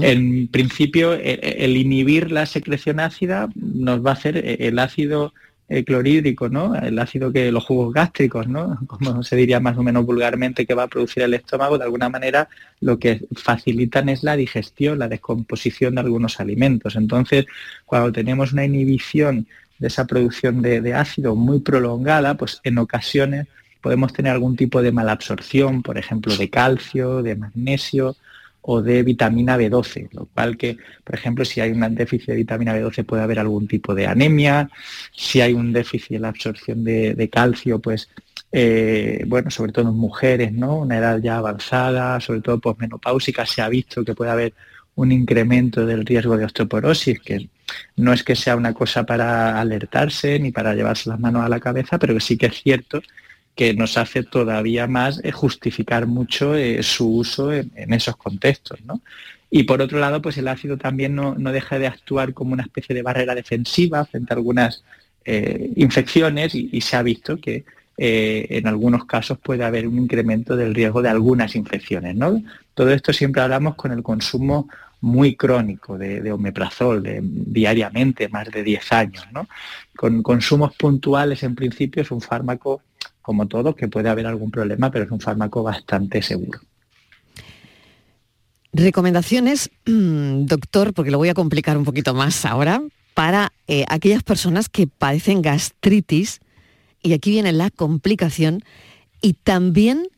[0.00, 4.78] En principio, e, e, el inhibir la secreción ácida nos va a hacer e, el
[4.78, 5.34] ácido
[5.86, 6.74] clorhídrico, ¿no?
[6.74, 8.78] El ácido que los jugos gástricos, ¿no?
[8.88, 12.08] Como se diría más o menos vulgarmente que va a producir el estómago, de alguna
[12.08, 12.48] manera
[12.80, 16.96] lo que facilitan es la digestión, la descomposición de algunos alimentos.
[16.96, 17.46] Entonces,
[17.86, 19.46] cuando tenemos una inhibición
[19.78, 23.46] de esa producción de, de ácido muy prolongada, pues en ocasiones
[23.80, 28.16] podemos tener algún tipo de malabsorción, por ejemplo, de calcio, de magnesio,
[28.62, 32.76] o de vitamina B12, lo cual que, por ejemplo, si hay un déficit de vitamina
[32.76, 34.70] B12 puede haber algún tipo de anemia,
[35.12, 38.10] si hay un déficit en la absorción de, calcio, pues,
[38.52, 40.78] eh, bueno, sobre todo en mujeres, ¿no?
[40.78, 44.54] Una edad ya avanzada, sobre todo posmenopáusica, se ha visto que puede haber
[44.96, 47.48] un incremento del riesgo de osteoporosis, que
[47.96, 51.60] no es que sea una cosa para alertarse ni para llevarse las manos a la
[51.60, 53.00] cabeza, pero sí que es cierto
[53.54, 58.78] que nos hace todavía más eh, justificar mucho eh, su uso en, esos contextos.
[59.50, 62.94] Y por otro lado, pues el ácido también no, deja de actuar como una especie
[62.94, 64.84] de barrera defensiva frente a algunas
[65.24, 67.64] eh, infecciones y, se ha visto que
[68.02, 72.16] en algunos casos puede haber un incremento del riesgo de algunas infecciones.
[72.16, 72.42] ¿no?
[72.72, 74.68] Todo esto siempre hablamos con el consumo
[75.02, 79.26] muy crónico de, omeprazol de, diariamente, más de 10 años.
[79.96, 82.82] Con consumos puntuales, en principio, es un fármaco
[83.22, 86.60] como todo, que puede haber algún problema, pero es un fármaco bastante seguro.
[88.72, 92.82] Recomendaciones, doctor, porque lo voy a complicar un poquito más ahora,
[93.14, 96.40] para eh, aquellas personas que padecen gastritis,
[97.02, 98.62] y aquí viene la complicación,
[99.20, 100.08] y también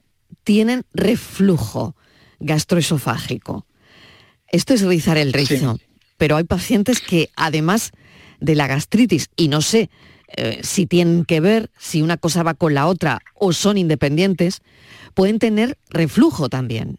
[0.45, 1.97] tienen reflujo
[2.41, 3.67] gastroesofágico.
[4.49, 5.79] Esto es rizar el rizo,
[6.19, 7.93] pero hay pacientes que además
[8.41, 9.88] de la gastritis, y no sé
[10.37, 14.62] eh, si tienen que ver, si una cosa va con la otra o son independientes,
[15.14, 16.99] pueden tener reflujo también.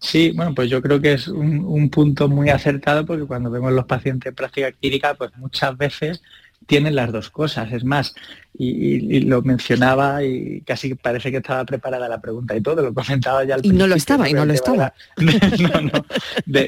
[0.00, 3.86] Sí, bueno, pues yo creo que es un, punto muy acertado porque cuando vemos los
[3.86, 6.22] pacientes en práctica clínica, pues muchas veces
[6.66, 7.72] tienen las dos cosas.
[7.72, 8.14] Es más,
[8.56, 13.44] y, lo mencionaba y casi parece que estaba preparada la pregunta y todo, lo comentaba
[13.44, 14.92] ya al Y no lo estaba, y no lo estaba.
[15.16, 16.04] no, no,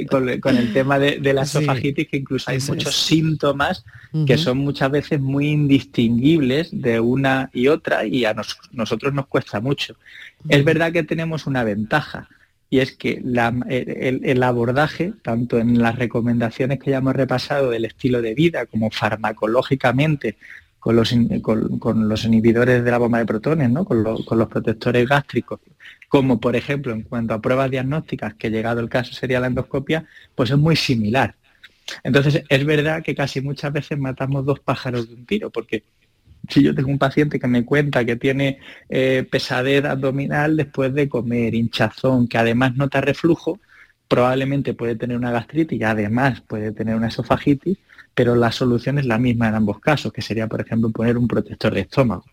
[0.09, 3.85] con, el tema de, la esofagitis, que incluso hay muchos síntomas
[4.27, 8.35] que son muchas veces muy indistinguibles de una y otra y a
[8.73, 9.96] nosotros nos cuesta mucho.
[10.48, 12.29] Es verdad que tenemos una ventaja
[12.71, 18.23] y es que el, abordaje, tanto en las recomendaciones que ya hemos repasado del estilo
[18.23, 20.37] de vida como farmacológicamente
[20.79, 21.12] con los,
[21.42, 23.85] con, los inhibidores de la bomba de protones, ¿no?
[23.85, 25.58] con, con, los protectores gástricos,
[26.08, 30.06] como por ejemplo en cuanto a pruebas diagnósticas, que llegado el caso sería la endoscopia,
[30.37, 31.35] pues es muy similar.
[32.04, 35.83] Entonces es verdad que casi muchas veces matamos dos pájaros de un tiro, porque
[36.51, 41.09] si yo tengo un paciente que me cuenta que tiene eh, pesadez abdominal después de
[41.09, 43.61] comer, hinchazón, que además nota reflujo,
[44.11, 47.79] probablemente puede tener una gastritis y además puede tener una esofagitis,
[48.13, 51.29] pero la solución es la misma en ambos casos, que sería, por ejemplo, poner un
[51.29, 52.25] protector de estómago.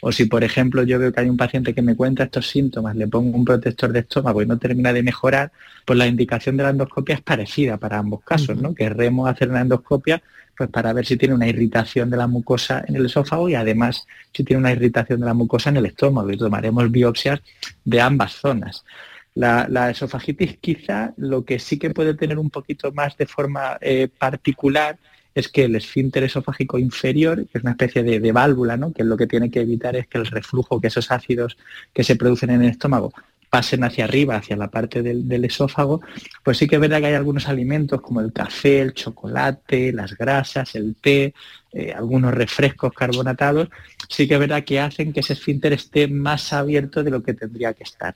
[0.00, 2.96] O si, por ejemplo, yo veo que hay un paciente que me cuenta estos síntomas,
[2.96, 5.52] le pongo un protector de estómago y no termina de mejorar,
[5.84, 8.74] pues la indicación de la endoscopia es parecida para ambos casos, ¿no?
[8.74, 10.22] Querremos hacer una endoscopia
[10.56, 14.06] pues para ver si tiene una irritación de la mucosa en el esófago y además
[14.32, 17.40] si tiene una irritación de la mucosa en el estómago y tomaremos biopsias
[17.84, 18.82] de ambas zonas.
[19.36, 24.08] La, esofagitis quizá lo que sí que puede tener un poquito más de forma eh,
[24.08, 24.98] particular
[25.34, 28.94] es que el esfínter esofágico inferior, que es una especie de, válvula, ¿no?
[28.94, 31.58] que lo que tiene que evitar es que el reflujo, que esos ácidos
[31.92, 33.12] que se producen en el estómago
[33.50, 36.00] pasen hacia arriba, hacia la parte del, esófago,
[36.42, 40.16] pues sí que es verdad que hay algunos alimentos como el café, el chocolate, las
[40.16, 41.34] grasas, el té,
[41.72, 43.68] eh, algunos refrescos carbonatados,
[44.08, 47.34] sí que es verdad que hacen que ese esfínter esté más abierto de lo que
[47.34, 48.14] tendría que estar.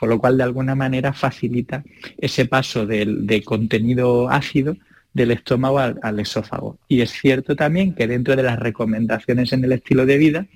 [0.00, 1.84] Con lo cual, de alguna manera, facilita
[2.16, 4.74] ese paso del, de contenido ácido
[5.12, 6.78] del estómago al esófago.
[6.88, 10.46] Y es cierto también que dentro de las recomendaciones en el estilo de vida,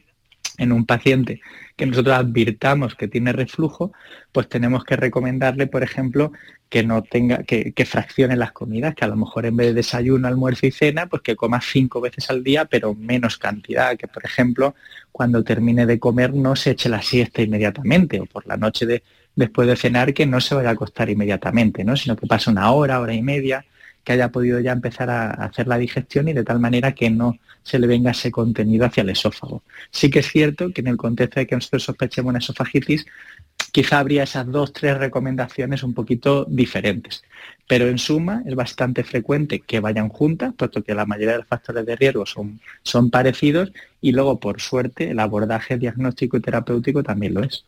[0.57, 1.43] en un paciente
[1.77, 3.93] que nosotros advirtamos que tiene reflujo,
[4.33, 6.33] pues tenemos que recomendarle, por ejemplo,
[6.71, 9.75] que no tenga, que, que, fraccione las comidas, que a lo mejor en vez de
[9.75, 14.09] desayuno, almuerzo y cena, pues que coma cinco veces al día, pero menos cantidad, que
[14.09, 14.75] por ejemplo,
[15.13, 19.03] cuando termine de comer no se eche la siesta inmediatamente, o por la noche de,
[19.37, 21.97] después de cenar que no se vaya a acostar inmediatamente, ¿no?
[21.97, 23.65] sino que pase una hora, hora y media,
[24.05, 27.39] que haya podido ya empezar a hacer la digestión y de tal manera que no
[27.63, 29.63] se le venga ese contenido hacia el esófago.
[29.91, 33.07] Sí que es cierto que en el contexto de que nosotros sospechemos una esofagitis,
[33.73, 37.25] quizá habría esas dos, tres recomendaciones un poquito diferentes.
[37.67, 41.47] Pero en suma es bastante frecuente que vayan juntas, puesto que la mayoría de los
[41.47, 43.73] factores de riesgo son, son parecidos
[44.03, 47.65] y luego, por suerte, el abordaje diagnóstico y terapéutico también lo es.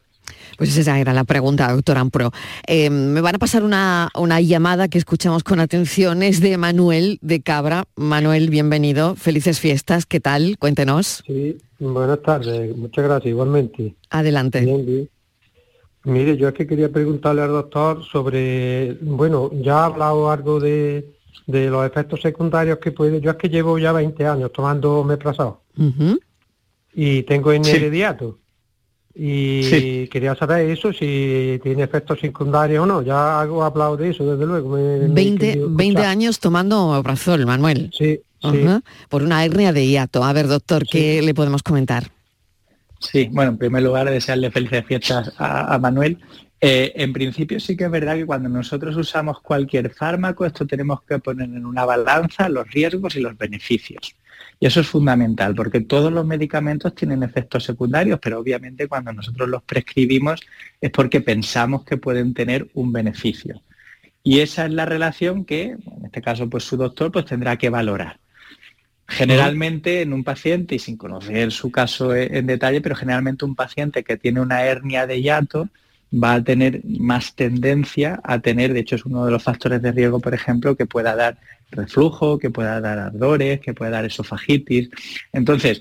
[0.56, 2.30] Pues esa era la pregunta, doctor Ampro.
[2.66, 4.10] Eh, me van a pasar una,
[4.40, 7.84] llamada que escuchamos con atención, es de Manuel de Cabra.
[7.96, 10.56] Manuel, bienvenido, felices fiestas, ¿qué tal?
[10.58, 11.22] Cuéntenos.
[11.26, 13.94] Sí, buenas tardes, muchas gracias, igualmente.
[14.10, 15.10] Adelante.
[16.04, 21.12] Mire, yo es que quería preguntarle al doctor sobre, bueno, ya ha hablado algo de,
[21.46, 25.56] los efectos secundarios que puede, yo es que llevo ya 20 años tomando meprazol
[26.94, 28.38] y tengo inherediato.
[29.18, 33.00] Y quería saber eso, si tiene efectos secundarios o no.
[33.00, 34.76] Ya hago hablado de eso, desde luego.
[35.08, 37.90] 20, años tomando abrazol, Manuel.
[37.96, 38.20] Sí,
[39.08, 40.22] Por una hernia de hiato.
[40.22, 42.10] A ver, doctor, ¿qué le podemos comentar?
[43.00, 46.18] Sí, bueno, en primer lugar, desearle felices fiestas a, Manuel.
[46.60, 51.02] Eh, en principio sí que es verdad que cuando nosotros usamos cualquier fármaco, esto tenemos
[51.02, 54.14] que poner en una balanza los riesgos y los beneficios.
[54.58, 59.48] Y eso es fundamental, porque todos los medicamentos tienen efectos secundarios, pero obviamente cuando nosotros
[59.48, 60.40] los prescribimos
[60.80, 63.62] es porque pensamos que pueden tener un beneficio.
[64.22, 67.70] Y esa es la relación que, en este caso, pues su doctor pues tendrá que
[67.70, 68.18] valorar.
[69.06, 74.02] Generalmente en un paciente, y sin conocer su caso en detalle, pero generalmente un paciente
[74.02, 75.68] que tiene una hernia de hiato
[76.12, 79.92] va a tener más tendencia a tener, de hecho es uno de los factores de
[79.92, 81.38] riesgo, por ejemplo, que pueda dar
[81.70, 84.90] reflujo, que pueda dar ardores, que pueda dar esofagitis.
[85.32, 85.80] Entonces,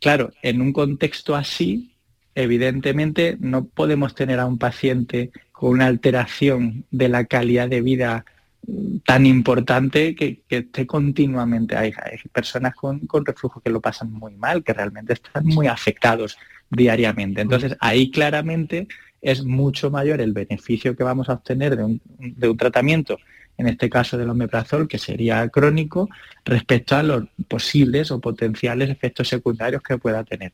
[0.00, 1.92] claro, en un contexto así,
[2.34, 8.24] evidentemente no podemos tener a un paciente con una alteración de la calidad de vida
[8.66, 11.76] mm, tan importante que, esté continuamente.
[11.76, 15.66] Hay, hay personas con, con, reflujo que lo pasan muy mal, que realmente están muy
[15.66, 16.36] afectados
[16.70, 17.40] diariamente.
[17.40, 18.88] Entonces, ahí claramente
[19.22, 23.18] es mucho mayor el beneficio que vamos a obtener de un, de un tratamiento
[23.58, 26.08] en este caso del omeprazol, que sería crónico,
[26.44, 30.52] respecto a los posibles o potenciales efectos secundarios que pueda tener.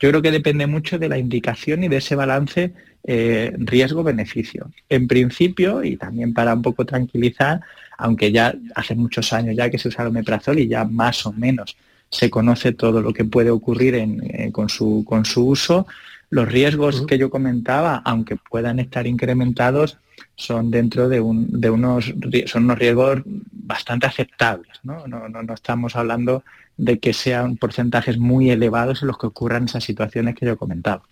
[0.00, 2.72] Yo creo que depende mucho de la indicación y de ese balance
[3.04, 4.70] eh, riesgo-beneficio.
[4.88, 7.60] En principio, y también para un poco tranquilizar,
[7.98, 11.32] aunque ya hace muchos años ya que se usa el omeprazol y ya más o
[11.32, 11.76] menos
[12.10, 15.86] se conoce todo lo que puede ocurrir eh, con, su, con su uso.
[16.30, 19.98] Los riesgos que yo comentaba, aunque puedan estar incrementados,
[20.36, 22.14] son dentro de, un, de unos,
[22.46, 24.78] son unos riesgos bastante aceptables.
[24.84, 25.06] ¿no?
[25.08, 26.44] No, no, no estamos hablando
[26.76, 31.02] de que sean porcentajes muy elevados en los que ocurran esas situaciones que yo comentaba.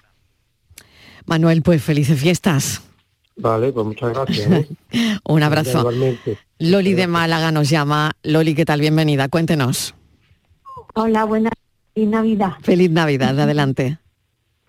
[1.26, 2.82] Manuel, pues felices fiestas.
[3.36, 4.50] Vale, pues muchas gracias.
[4.50, 4.68] ¿eh?
[5.24, 5.88] Un abrazo.
[6.58, 8.12] Loli de Málaga nos llama.
[8.22, 8.80] Loli, ¿qué tal?
[8.80, 9.94] Bienvenida, cuéntenos.
[10.94, 11.52] Hola, buenas
[11.94, 12.52] feliz Navidad.
[12.62, 13.98] Feliz Navidad, adelante.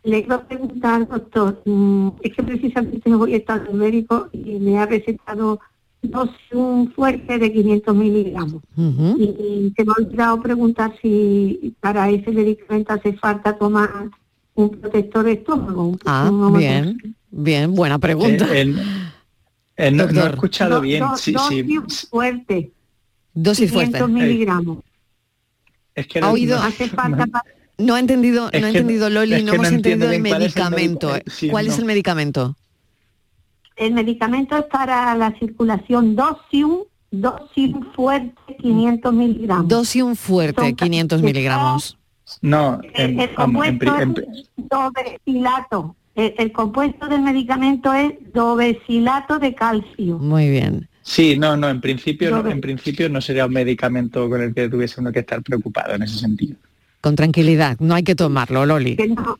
[0.09, 4.57] Le iba a preguntar, doctor, mm, es que precisamente voy a estar al médico y
[4.59, 5.59] me ha recetado
[6.01, 8.63] dos un fuerte de 500 miligramos.
[8.75, 14.09] y, se me ha olvidado preguntar si para ese medicamento hace falta tomar
[14.55, 15.95] un protector de estómago.
[16.05, 18.47] Ah, bien, bien, buena pregunta.
[18.51, 18.73] Eh,
[19.77, 21.03] eh, no, he escuchado bien.
[21.17, 22.71] sí, dosis fuerte.
[23.31, 24.07] Dosis fuerte.
[24.07, 24.79] miligramos.
[25.93, 26.57] Es que ha oído.
[26.57, 27.27] Hace falta
[27.79, 31.11] No ha entendido, no ha entendido Loli, no hemos entendido el medicamento.
[31.49, 32.55] ¿Cuál es el medicamento?
[33.77, 39.67] El medicamento es para la circulación Dosium, Dosium fuerte 500 miligramos.
[39.69, 41.97] Dosium fuerte 500 miligramos.
[42.41, 45.95] No, en, el, compuesto es dobecilato.
[46.15, 50.19] El, compuesto del medicamento es dobecilato de calcio.
[50.19, 50.89] Muy bien.
[51.01, 54.67] Sí, no, no, en principio, no, en principio no sería un medicamento con el que
[54.67, 56.57] tuviese uno que estar preocupado en ese sentido.
[57.01, 58.97] Con tranquilidad, no hay que tomarlo, Loli.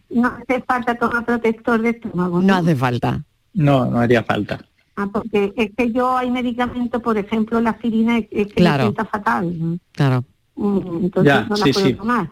[0.10, 2.41] no, hace falta tomar protector de estómago.
[2.41, 3.24] no hace falta.
[3.53, 4.60] No, no haría falta.
[4.95, 8.93] Ah, porque es que yo hay medicamentos, por ejemplo, la aspirina es, que claro.
[8.93, 9.80] fatal.
[9.91, 10.26] Claro.
[10.55, 12.30] Mm, entonces no la puedo tomar.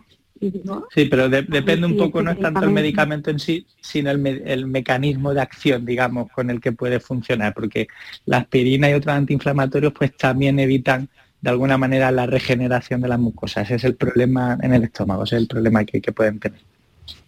[0.93, 4.67] Sí, pero depende un poco, no es tanto el medicamento en sí, sino el, el,
[4.67, 7.87] mecanismo de acción, digamos, con el que puede funcionar, porque
[8.25, 11.09] la aspirina y otros antiinflamatorios pues también evitan
[11.41, 13.65] de alguna manera la regeneración de las mucosas.
[13.65, 16.59] Ese es el problema en el estómago, ese es el problema que, que pueden tener.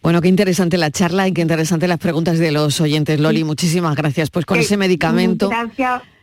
[0.02, 3.20] Bueno, qué interesante la charla y qué interesante las preguntas de los oyentes.
[3.20, 4.30] Loli, muchísimas gracias.
[4.30, 5.50] Pues con ese medicamento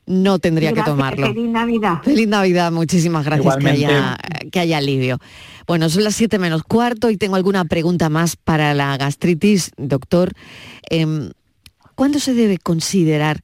[0.07, 1.27] no tendría que tomarlo.
[1.29, 2.03] Feliz Navidad.
[2.03, 4.17] Feliz Navidad, muchísimas gracias que haya,
[4.51, 5.19] que haya alivio.
[5.67, 10.33] Bueno, son las 7 menos cuarto y tengo alguna pregunta más para la gastritis, doctor.
[10.89, 11.31] Em,
[11.95, 13.41] ¿Cuándo se debe considerar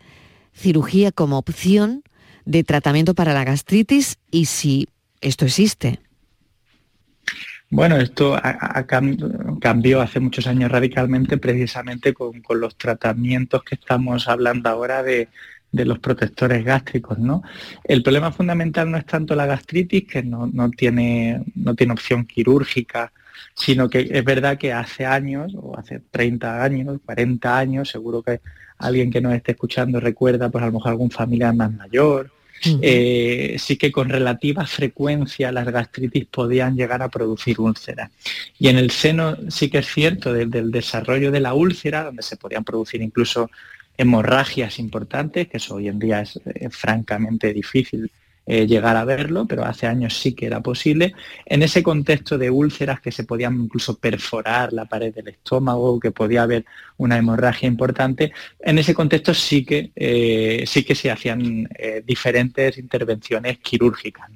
[0.54, 2.02] cirugía como opción
[2.44, 4.88] de tratamiento para la gastritis y si
[5.20, 6.00] esto existe?
[7.70, 8.38] Bueno, esto
[9.58, 15.28] cambió hace muchos años radicalmente precisamente con, los tratamientos que estamos hablando ahora de,
[15.70, 17.42] los protectores gástricos, ¿no?
[17.84, 23.10] El problema fundamental no es tanto la gastritis, que no, tiene, no tiene opción quirúrgica,
[23.54, 28.42] sino que es verdad que hace años, o hace 30 años, 40 años, seguro que
[28.82, 32.30] alguien que nos esté escuchando recuerda, pues a lo mejor algún familiar más mayor,
[32.80, 38.10] eh, sí que con relativa frecuencia las gastritis podían llegar a producir úlceras.
[38.58, 42.36] Y en el seno sí que es cierto del, desarrollo de la úlcera, donde se
[42.36, 43.50] podían producir incluso
[43.96, 48.10] hemorragias importantes, que eso hoy en día es eh, francamente difícil
[48.44, 51.14] eh, llegar a verlo, pero hace años sí que era posible.
[51.46, 56.10] En ese contexto de úlceras que se podían incluso perforar la pared del estómago, que
[56.10, 56.64] podía haber
[56.96, 62.78] una hemorragia importante, en ese contexto sí que, eh, sí que se hacían eh, diferentes
[62.78, 64.28] intervenciones quirúrgicas.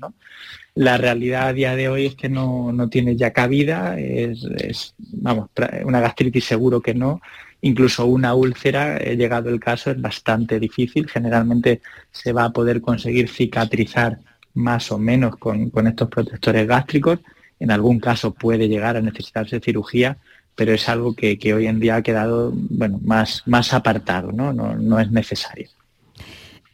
[0.74, 5.50] La realidad a día de hoy es que no, tiene ya cabida, es, vamos,
[5.84, 7.20] una gastritis seguro que no,
[7.66, 11.08] incluso una úlcera, he llegado el caso, es bastante difícil.
[11.08, 11.80] Generalmente
[12.12, 14.18] se va a poder conseguir cicatrizar
[14.54, 17.18] más o menos con, estos protectores gástricos.
[17.58, 20.16] En algún caso puede llegar a necesitarse cirugía,
[20.54, 24.52] pero es algo que, hoy en día ha quedado bueno, más, más apartado, ¿no?
[24.52, 24.76] ¿no?
[24.76, 25.68] No es necesario.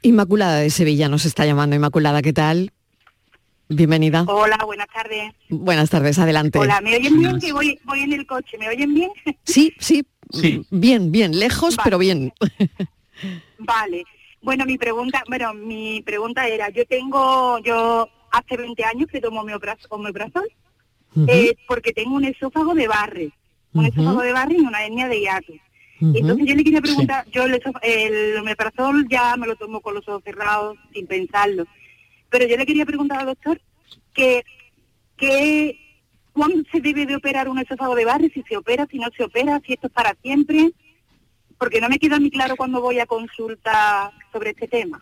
[0.02, 1.76] Inmaculada de Sevilla nos está llamando.
[1.76, 2.72] Inmaculada, ¿qué tal?
[3.68, 4.24] Bienvenida.
[4.28, 5.32] Hola, buenas tardes.
[5.48, 6.58] Buenas tardes, adelante.
[6.58, 7.40] Hola, ¿me oyen bien?
[7.40, 9.10] Que voy, voy en el coche, ¿me oyen bien?
[9.44, 10.64] Sí, sí, Sí.
[10.70, 12.32] Bien, bien, lejos, pero bien.
[13.58, 14.04] Vale.
[14.40, 19.40] Bueno, mi pregunta, bueno, mi pregunta era, yo tengo, yo hace 20 años que tomo
[19.40, 20.48] omeprazol,
[21.28, 23.30] eh, porque tengo un esófago de barre,
[23.72, 25.52] un esófago de barre y una hernia de hiato.
[26.00, 30.08] Entonces yo le quería preguntar, yo el, el omeprazol ya me lo tomo con los
[30.08, 31.64] ojos cerrados, sin pensarlo,
[32.28, 33.60] pero yo le quería preguntar al doctor
[34.12, 34.42] que,
[35.16, 35.78] que
[36.32, 38.30] ¿Cuándo se debe de operar un esófago de barre?
[38.32, 40.72] Si se opera, si no se opera, si esto es para siempre.
[41.58, 45.00] Porque no me queda muy claro cuando voy a consulta sobre este tema.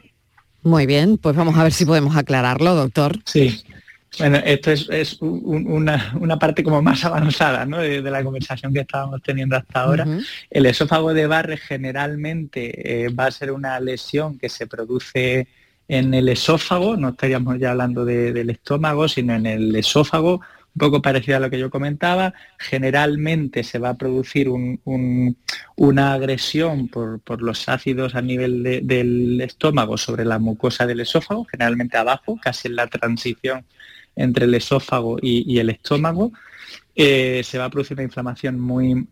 [0.63, 3.19] Muy bien, pues vamos a ver si podemos aclararlo, doctor.
[3.25, 3.63] Sí.
[4.19, 7.79] Bueno, esto es, una, parte como más avanzada ¿no?
[7.79, 10.07] de, la conversación que estábamos teniendo hasta ahora.
[10.51, 15.47] El esófago de Barre generalmente eh, va a ser una lesión que se produce
[15.87, 20.41] en el esófago, no estaríamos ya hablando del estómago, sino en el esófago
[20.75, 22.35] un poco parecida a lo que yo comentaba.
[22.59, 30.25] Generalmente se va a producir una agresión por, los ácidos a nivel del estómago sobre
[30.25, 33.65] la mucosa del esófago, generalmente abajo, casi en la transición
[34.17, 36.33] entre el esófago y, el estómago.
[36.95, 39.07] Eh, se va a producir una inflamación muy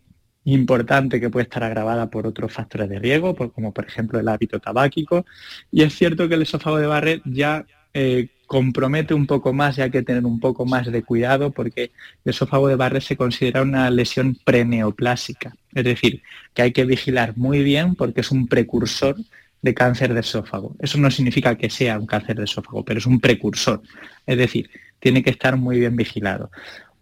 [0.45, 4.61] importante que puede estar agravada por otros factores de riesgo, como por ejemplo el hábito
[4.61, 5.27] tabáquico.
[5.71, 9.83] Y es cierto que el esófago de Barrett ya eh, compromete un poco más y
[9.83, 11.93] hay que tener un poco más de cuidado porque
[12.25, 15.55] el esófago de Barrett se considera una lesión preneoplásica.
[15.75, 16.23] Es decir,
[16.55, 19.17] que hay que vigilar muy bien porque es un precursor
[19.61, 20.75] de cáncer de esófago.
[20.81, 23.83] Eso no significa que sea un cáncer de esófago, pero es un precursor.
[24.27, 26.51] Es decir, tiene que estar muy bien vigilado.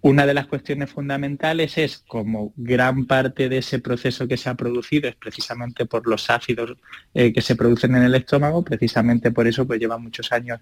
[0.01, 4.55] Una de las cuestiones fundamentales es como gran parte de ese proceso que se ha
[4.55, 6.76] producido es precisamente por los ácidos
[7.14, 10.61] eh, que se producen en el estómago, precisamente por eso pues lleva muchos años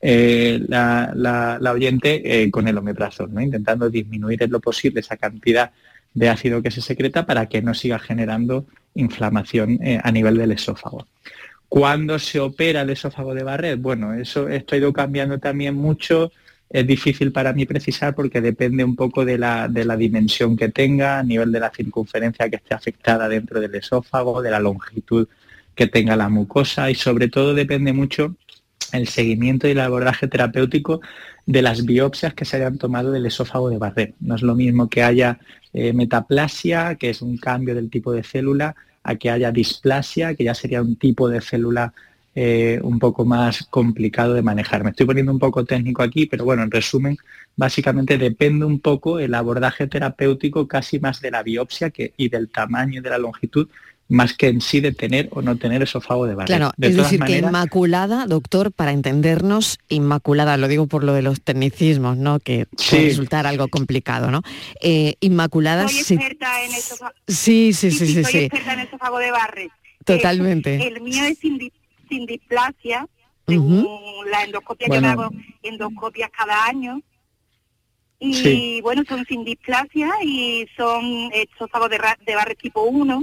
[0.00, 3.40] eh, la, oyente eh, con el omeprazol, ¿no?
[3.40, 5.70] intentando disminuir en lo posible esa cantidad
[6.14, 11.06] de ácido que se secreta para que no siga generando inflamación a nivel del esófago.
[11.68, 13.80] ¿Cuándo se opera el esófago de Barret?
[13.80, 16.32] Bueno, eso esto ido cambiando también mucho
[16.70, 21.22] es difícil para mí precisar porque depende un poco de la, dimensión que tenga, a
[21.22, 25.28] nivel de la circunferencia que esté afectada dentro del esófago, de la longitud
[25.74, 28.34] que tenga la mucosa y sobre todo depende mucho
[28.92, 31.00] el seguimiento y el abordaje terapéutico
[31.46, 34.14] de las biopsias que se hayan tomado del esófago de Barré.
[34.20, 35.38] No es lo mismo que haya
[35.72, 40.44] eh, metaplasia, que es un cambio del tipo de célula, a que haya displasia, que
[40.44, 41.94] ya sería un tipo de célula
[42.34, 44.84] eh, un poco más complicado de manejar.
[44.84, 47.16] Me estoy poniendo un poco técnico aquí, pero bueno, en resumen,
[47.56, 52.48] básicamente depende un poco el abordaje terapéutico casi más de la biopsia que, y del
[52.50, 53.68] tamaño y de la longitud
[54.08, 56.56] más que en sí de tener o no tener esófago de barriga.
[56.56, 61.42] Claro, es decir, que inmaculada, doctor, para entendernos, inmaculada, lo digo por lo de los
[61.42, 62.40] tecnicismos, ¿no?
[62.40, 64.42] Que puede resultar algo complicado, ¿no?
[64.80, 65.88] Eh, inmaculada...
[65.88, 67.14] Soy experta en esófago.
[67.26, 68.24] Sí, sí, sí, sí.
[68.24, 69.70] Soy experta en esófago de barre.
[70.04, 70.88] Totalmente.
[70.88, 73.06] el mío es sin displasia,
[73.46, 73.86] según
[74.30, 75.28] la endoscopia que me hago
[75.62, 77.02] endoscopias cada año.
[78.20, 83.22] Y bueno, son sin displasia y son esófagos de, de barre tipo 1.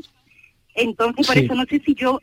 [0.75, 2.19] Entonces, por eso no sé si yo,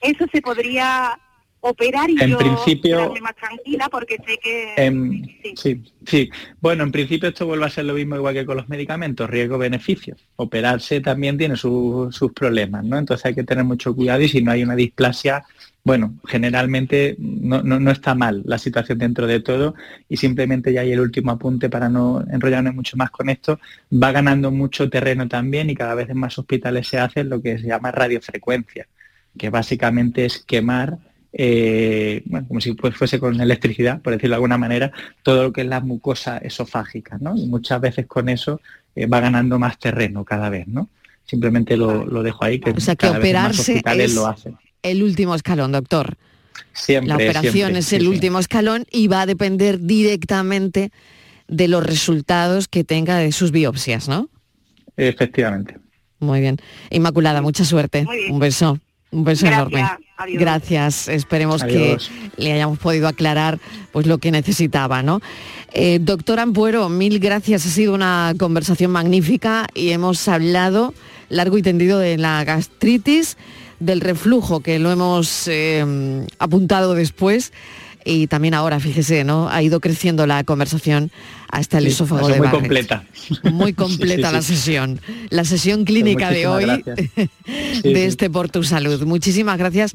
[0.00, 1.18] eso se podría
[1.60, 5.54] operar y en yo principio, más tranquila porque sé que...
[5.56, 5.82] sí.
[6.06, 6.30] sí.
[6.60, 10.16] Bueno, en principio esto vuelve a ser lo mismo igual que con los medicamentos, riesgo-beneficio.
[10.36, 12.96] Operarse también tiene sus problemas, ¿no?
[12.98, 15.44] Entonces hay que tener mucho cuidado y si no hay una displasia,
[15.88, 19.74] bueno, generalmente no, no, está mal la situación dentro de todo
[20.06, 23.58] y simplemente ya hay el último apunte para no enrollarnos mucho más con esto,
[23.90, 27.58] va ganando mucho terreno también y cada vez en más hospitales se hace lo que
[27.58, 28.86] se llama radiofrecuencia,
[29.38, 30.98] que básicamente es quemar
[31.32, 35.68] eh, como si fuese con electricidad, por decirlo de alguna manera, todo lo que es
[35.68, 37.34] la mucosa esofágica, ¿no?
[37.34, 38.60] Y muchas veces con eso
[38.94, 40.90] eh, va ganando más terreno cada vez, ¿no?
[41.24, 44.58] Simplemente lo, dejo ahí, que, o sea, que operarse es lo hacen.
[44.90, 46.16] El último escalón, doctor.
[46.72, 50.90] Siempre, la operación es el último escalón y va a depender directamente
[51.48, 54.28] de los resultados que tenga de sus biopsias, ¿no?
[54.96, 55.76] Efectivamente.
[56.20, 56.58] Muy bien.
[56.90, 58.06] Inmaculada, mucha suerte.
[58.30, 58.78] Un beso.
[59.10, 59.84] Un beso enorme.
[60.34, 61.08] Gracias.
[61.08, 61.96] Esperemos que
[62.36, 63.58] le hayamos podido aclarar
[63.92, 65.20] pues lo que necesitaba, ¿no?
[65.72, 67.64] Eh, doctor Ampuero, mil gracias.
[67.64, 70.92] Ha sido una conversación magnífica y hemos hablado
[71.30, 73.36] largo y tendido de la gastritis,
[73.80, 77.52] del reflujo, que lo hemos eh, apuntado después
[78.04, 79.48] y también ahora, fíjese, ¿no?
[79.48, 81.10] Ha ido creciendo la conversación
[81.50, 83.04] hasta el esófago de muy completa.
[83.44, 85.00] Muy completa la sesión.
[85.30, 86.84] La sesión clínica de hoy
[87.82, 89.02] de este Por Tu Salud.
[89.04, 89.92] Muchísimas gracias,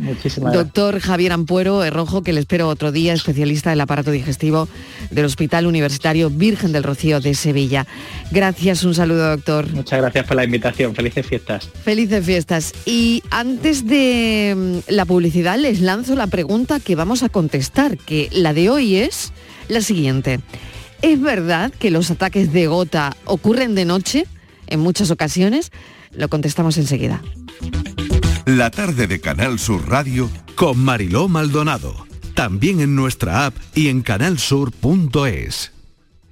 [0.54, 4.68] doctor Javier Ampuero Rojo, que le espero otro día, especialista del aparato digestivo
[5.12, 7.86] del Hospital Universitario Virgen del Rocío de Sevilla.
[8.32, 9.72] Gracias, un saludo, doctor.
[9.72, 10.96] Muchas gracias por la invitación.
[10.96, 11.70] Felices fiestas.
[11.84, 12.74] Felices fiestas.
[12.86, 18.30] Y antes de mm, la publicidad, les lanzo la pregunta que vamos a contestar, que
[18.32, 19.32] la de hoy es
[19.68, 20.40] la siguiente.
[21.04, 24.26] ¿Es verdad que los ataques de gota ocurren de noche
[24.68, 25.70] en muchas ocasiones?
[26.12, 27.22] Lo contestamos enseguida.
[28.46, 32.08] La tarde de Canal Sur Radio con Mariló Maldonado.
[32.36, 35.73] También en nuestra app y en canalsur.es.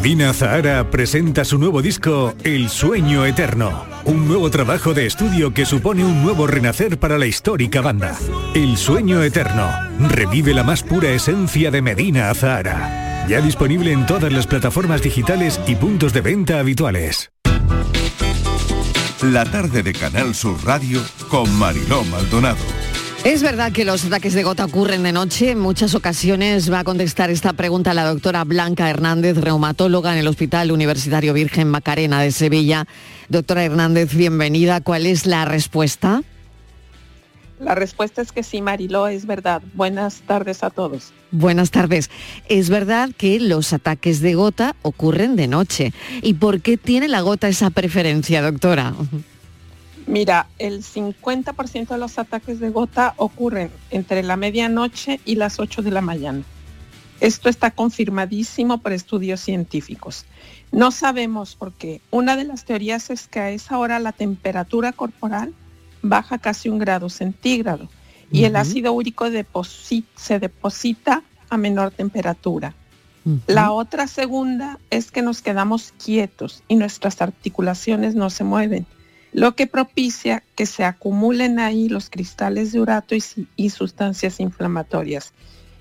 [0.00, 5.66] Medina Zahara presenta su nuevo disco El Sueño Eterno un nuevo trabajo de estudio que
[5.66, 8.16] supone un nuevo renacer para la histórica banda.
[8.54, 9.70] El sueño eterno.
[10.08, 13.26] Revive la más pura esencia de Medina Azahara.
[13.28, 17.30] Ya disponible en todas las plataformas digitales y puntos de venta habituales.
[19.20, 22.87] La tarde de Canal Sur Radio con Mariló Maldonado.
[23.24, 25.50] Es verdad que los ataques de gota ocurren de noche.
[25.50, 30.28] En muchas ocasiones va a contestar esta pregunta la doctora Blanca Hernández, reumatóloga en el
[30.28, 32.86] Hospital Universitario Virgen Macarena de Sevilla.
[33.28, 34.80] Doctora Hernández, bienvenida.
[34.80, 36.22] ¿Cuál es la respuesta?
[37.60, 39.62] La respuesta es que sí, Mariló, es verdad.
[39.74, 41.12] Buenas tardes a todos.
[41.32, 42.10] Buenas tardes.
[42.48, 45.92] Es verdad que los ataques de gota ocurren de noche.
[46.22, 48.94] ¿Y por qué tiene la gota esa preferencia, doctora?
[50.08, 55.82] Mira, el 50% de los ataques de gota ocurren entre la medianoche y las 8
[55.82, 56.44] de la mañana.
[57.20, 60.24] Esto está confirmadísimo por estudios científicos.
[60.72, 62.00] No sabemos por qué.
[62.10, 65.52] Una de las teorías es que a esa hora la temperatura corporal
[66.00, 67.90] baja casi un grado centígrado
[68.32, 69.26] y el ácido úrico
[70.16, 72.74] se deposita a menor temperatura.
[73.46, 78.86] La otra segunda es que nos quedamos quietos y nuestras articulaciones no se mueven
[79.32, 83.14] lo que propicia que se acumulen ahí los cristales de urato
[83.56, 85.32] y, sustancias inflamatorias.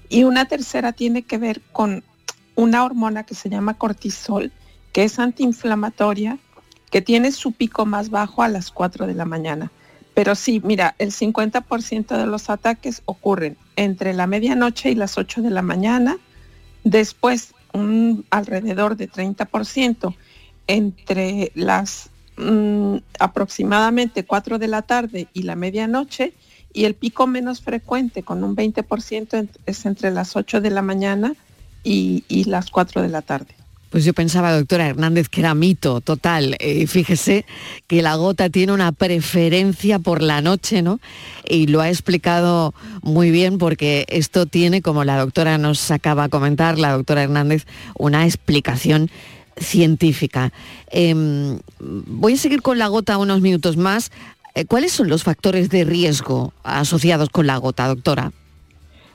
[0.10, 2.04] Y una tercera tiene que ver con
[2.56, 4.52] una hormona que se llama cortisol,
[4.92, 6.38] que es antiinflamatoria,
[6.92, 9.72] que tiene su pico más bajo a las 4 de la mañana.
[10.14, 15.42] Pero sí, mira, el 50% de los ataques ocurren entre la medianoche y las 8
[15.42, 16.18] de la mañana,
[16.84, 20.16] después un alrededor de 30%
[20.68, 26.34] entre las Mm, aproximadamente 4 de la tarde y la medianoche
[26.72, 31.34] y el pico menos frecuente con un 20% es entre las 8 de la mañana
[31.84, 33.56] y, las 4 de la tarde.
[33.90, 36.58] Pues yo pensaba, doctora Hernández, que era mito total.
[36.60, 37.46] Eh, fíjese
[37.88, 41.00] que la gota tiene una preferencia por la noche, ¿no?
[41.48, 46.30] Y lo ha explicado muy bien porque esto tiene, como la doctora nos acaba de
[46.30, 47.66] comentar, la doctora Hernández,
[47.96, 49.10] una explicación
[49.60, 50.52] científica.
[50.90, 54.12] Em, voy a seguir con la gota unos minutos más.
[54.56, 58.32] Eh, ¿Cuáles son los factores de riesgo asociados con la gota, doctora?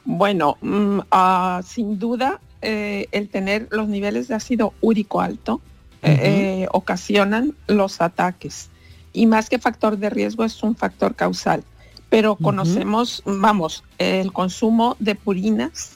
[0.05, 5.61] Bueno, mm, ah, sin duda eh, el tener los niveles de ácido úrico alto
[6.03, 8.69] eh, ocasionan los ataques.
[9.13, 11.63] Y más que factor de riesgo es un factor causal.
[12.09, 15.93] Pero conocemos, vamos, el consumo de purinas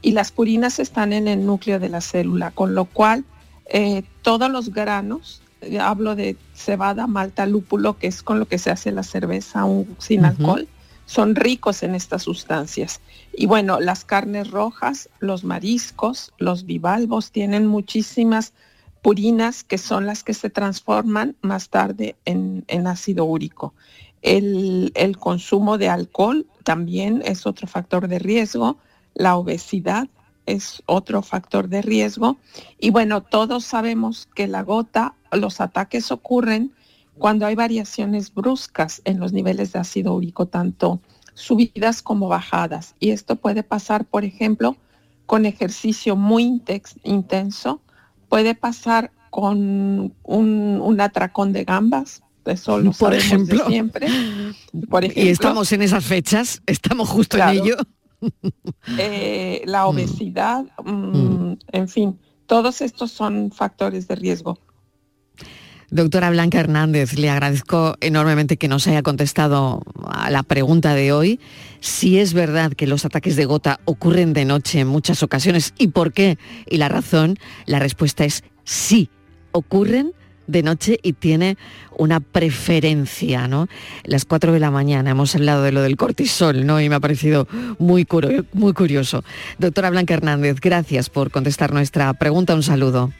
[0.00, 3.24] y las purinas están en el núcleo de la célula, con lo cual
[3.74, 8.58] eh, todos los granos, eh, hablo de cebada, malta, lúpulo, que es con lo que
[8.58, 9.64] se hace la cerveza
[9.96, 10.68] sin alcohol,
[11.06, 13.00] son ricos en estas sustancias.
[13.32, 18.52] Y bueno, las carnes rojas, los mariscos, los bivalvos tienen muchísimas
[19.00, 23.72] purinas que son las que se transforman más tarde en, ácido úrico.
[24.20, 28.76] el, consumo de alcohol también es otro factor de riesgo,
[29.14, 30.08] la obesidad,
[30.46, 32.38] es otro factor de riesgo.
[32.78, 36.72] Y bueno, todos sabemos que la gota, los ataques ocurren
[37.18, 41.00] cuando hay variaciones bruscas en los niveles de ácido úrico, tanto
[41.34, 42.94] subidas como bajadas.
[43.00, 44.76] Y esto puede pasar, por ejemplo,
[45.26, 46.60] con ejercicio muy
[47.04, 47.80] intenso,
[48.28, 53.66] puede pasar con un, atracón de gambas, eso lo por ejemplo.
[53.66, 54.08] siempre.
[54.90, 55.22] Por ejemplo.
[55.22, 57.76] Y estamos en esas fechas, estamos justo en ello.
[58.98, 59.88] Eh, la mm.
[59.88, 61.58] obesidad, mm, mm.
[61.72, 64.58] en fin, todos estos son factores de riesgo.
[65.92, 71.38] Doctora Blanca Hernández, le agradezco enormemente que nos haya contestado a la pregunta de hoy.
[71.80, 75.88] Si es verdad que los ataques de gota ocurren de noche en muchas ocasiones y
[75.88, 79.10] por qué y la razón, la respuesta es sí,
[79.52, 80.14] ocurren
[80.46, 81.56] de noche y tiene
[81.96, 83.68] una preferencia, ¿no?
[84.04, 86.80] Las 4 de la mañana hemos hablado de lo del cortisol, ¿no?
[86.80, 87.46] Y me ha parecido
[87.78, 88.06] muy,
[88.52, 89.24] muy curioso.
[89.58, 92.54] Doctora Blanca Hernández, gracias por contestar nuestra pregunta.
[92.54, 93.12] Un saludo.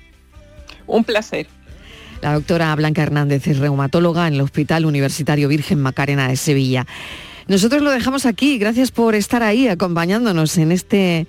[0.87, 1.47] Un placer.
[2.21, 6.87] La doctora Blanca Hernández es reumatóloga en el Hospital Universitario Virgen Macarena de Sevilla.
[7.49, 8.59] Nosotros lo dejamos aquí.
[8.59, 11.27] Gracias por estar ahí acompañándonos en este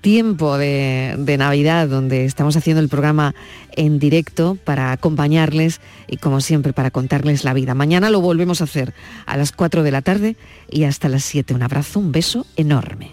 [0.00, 3.34] tiempo de, Navidad donde estamos haciendo el programa
[3.72, 7.74] en directo para acompañarles y como siempre para contarles la vida.
[7.74, 8.94] Mañana lo volvemos a hacer
[9.26, 10.36] a las 4 de la tarde
[10.70, 11.54] y hasta las 7.
[11.54, 13.12] Un abrazo, un beso enorme.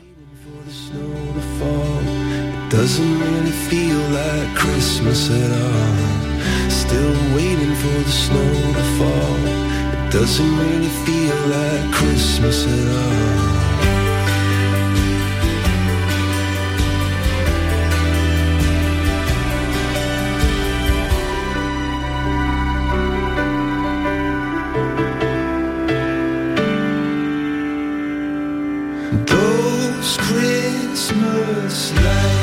[31.07, 32.36] Christmas light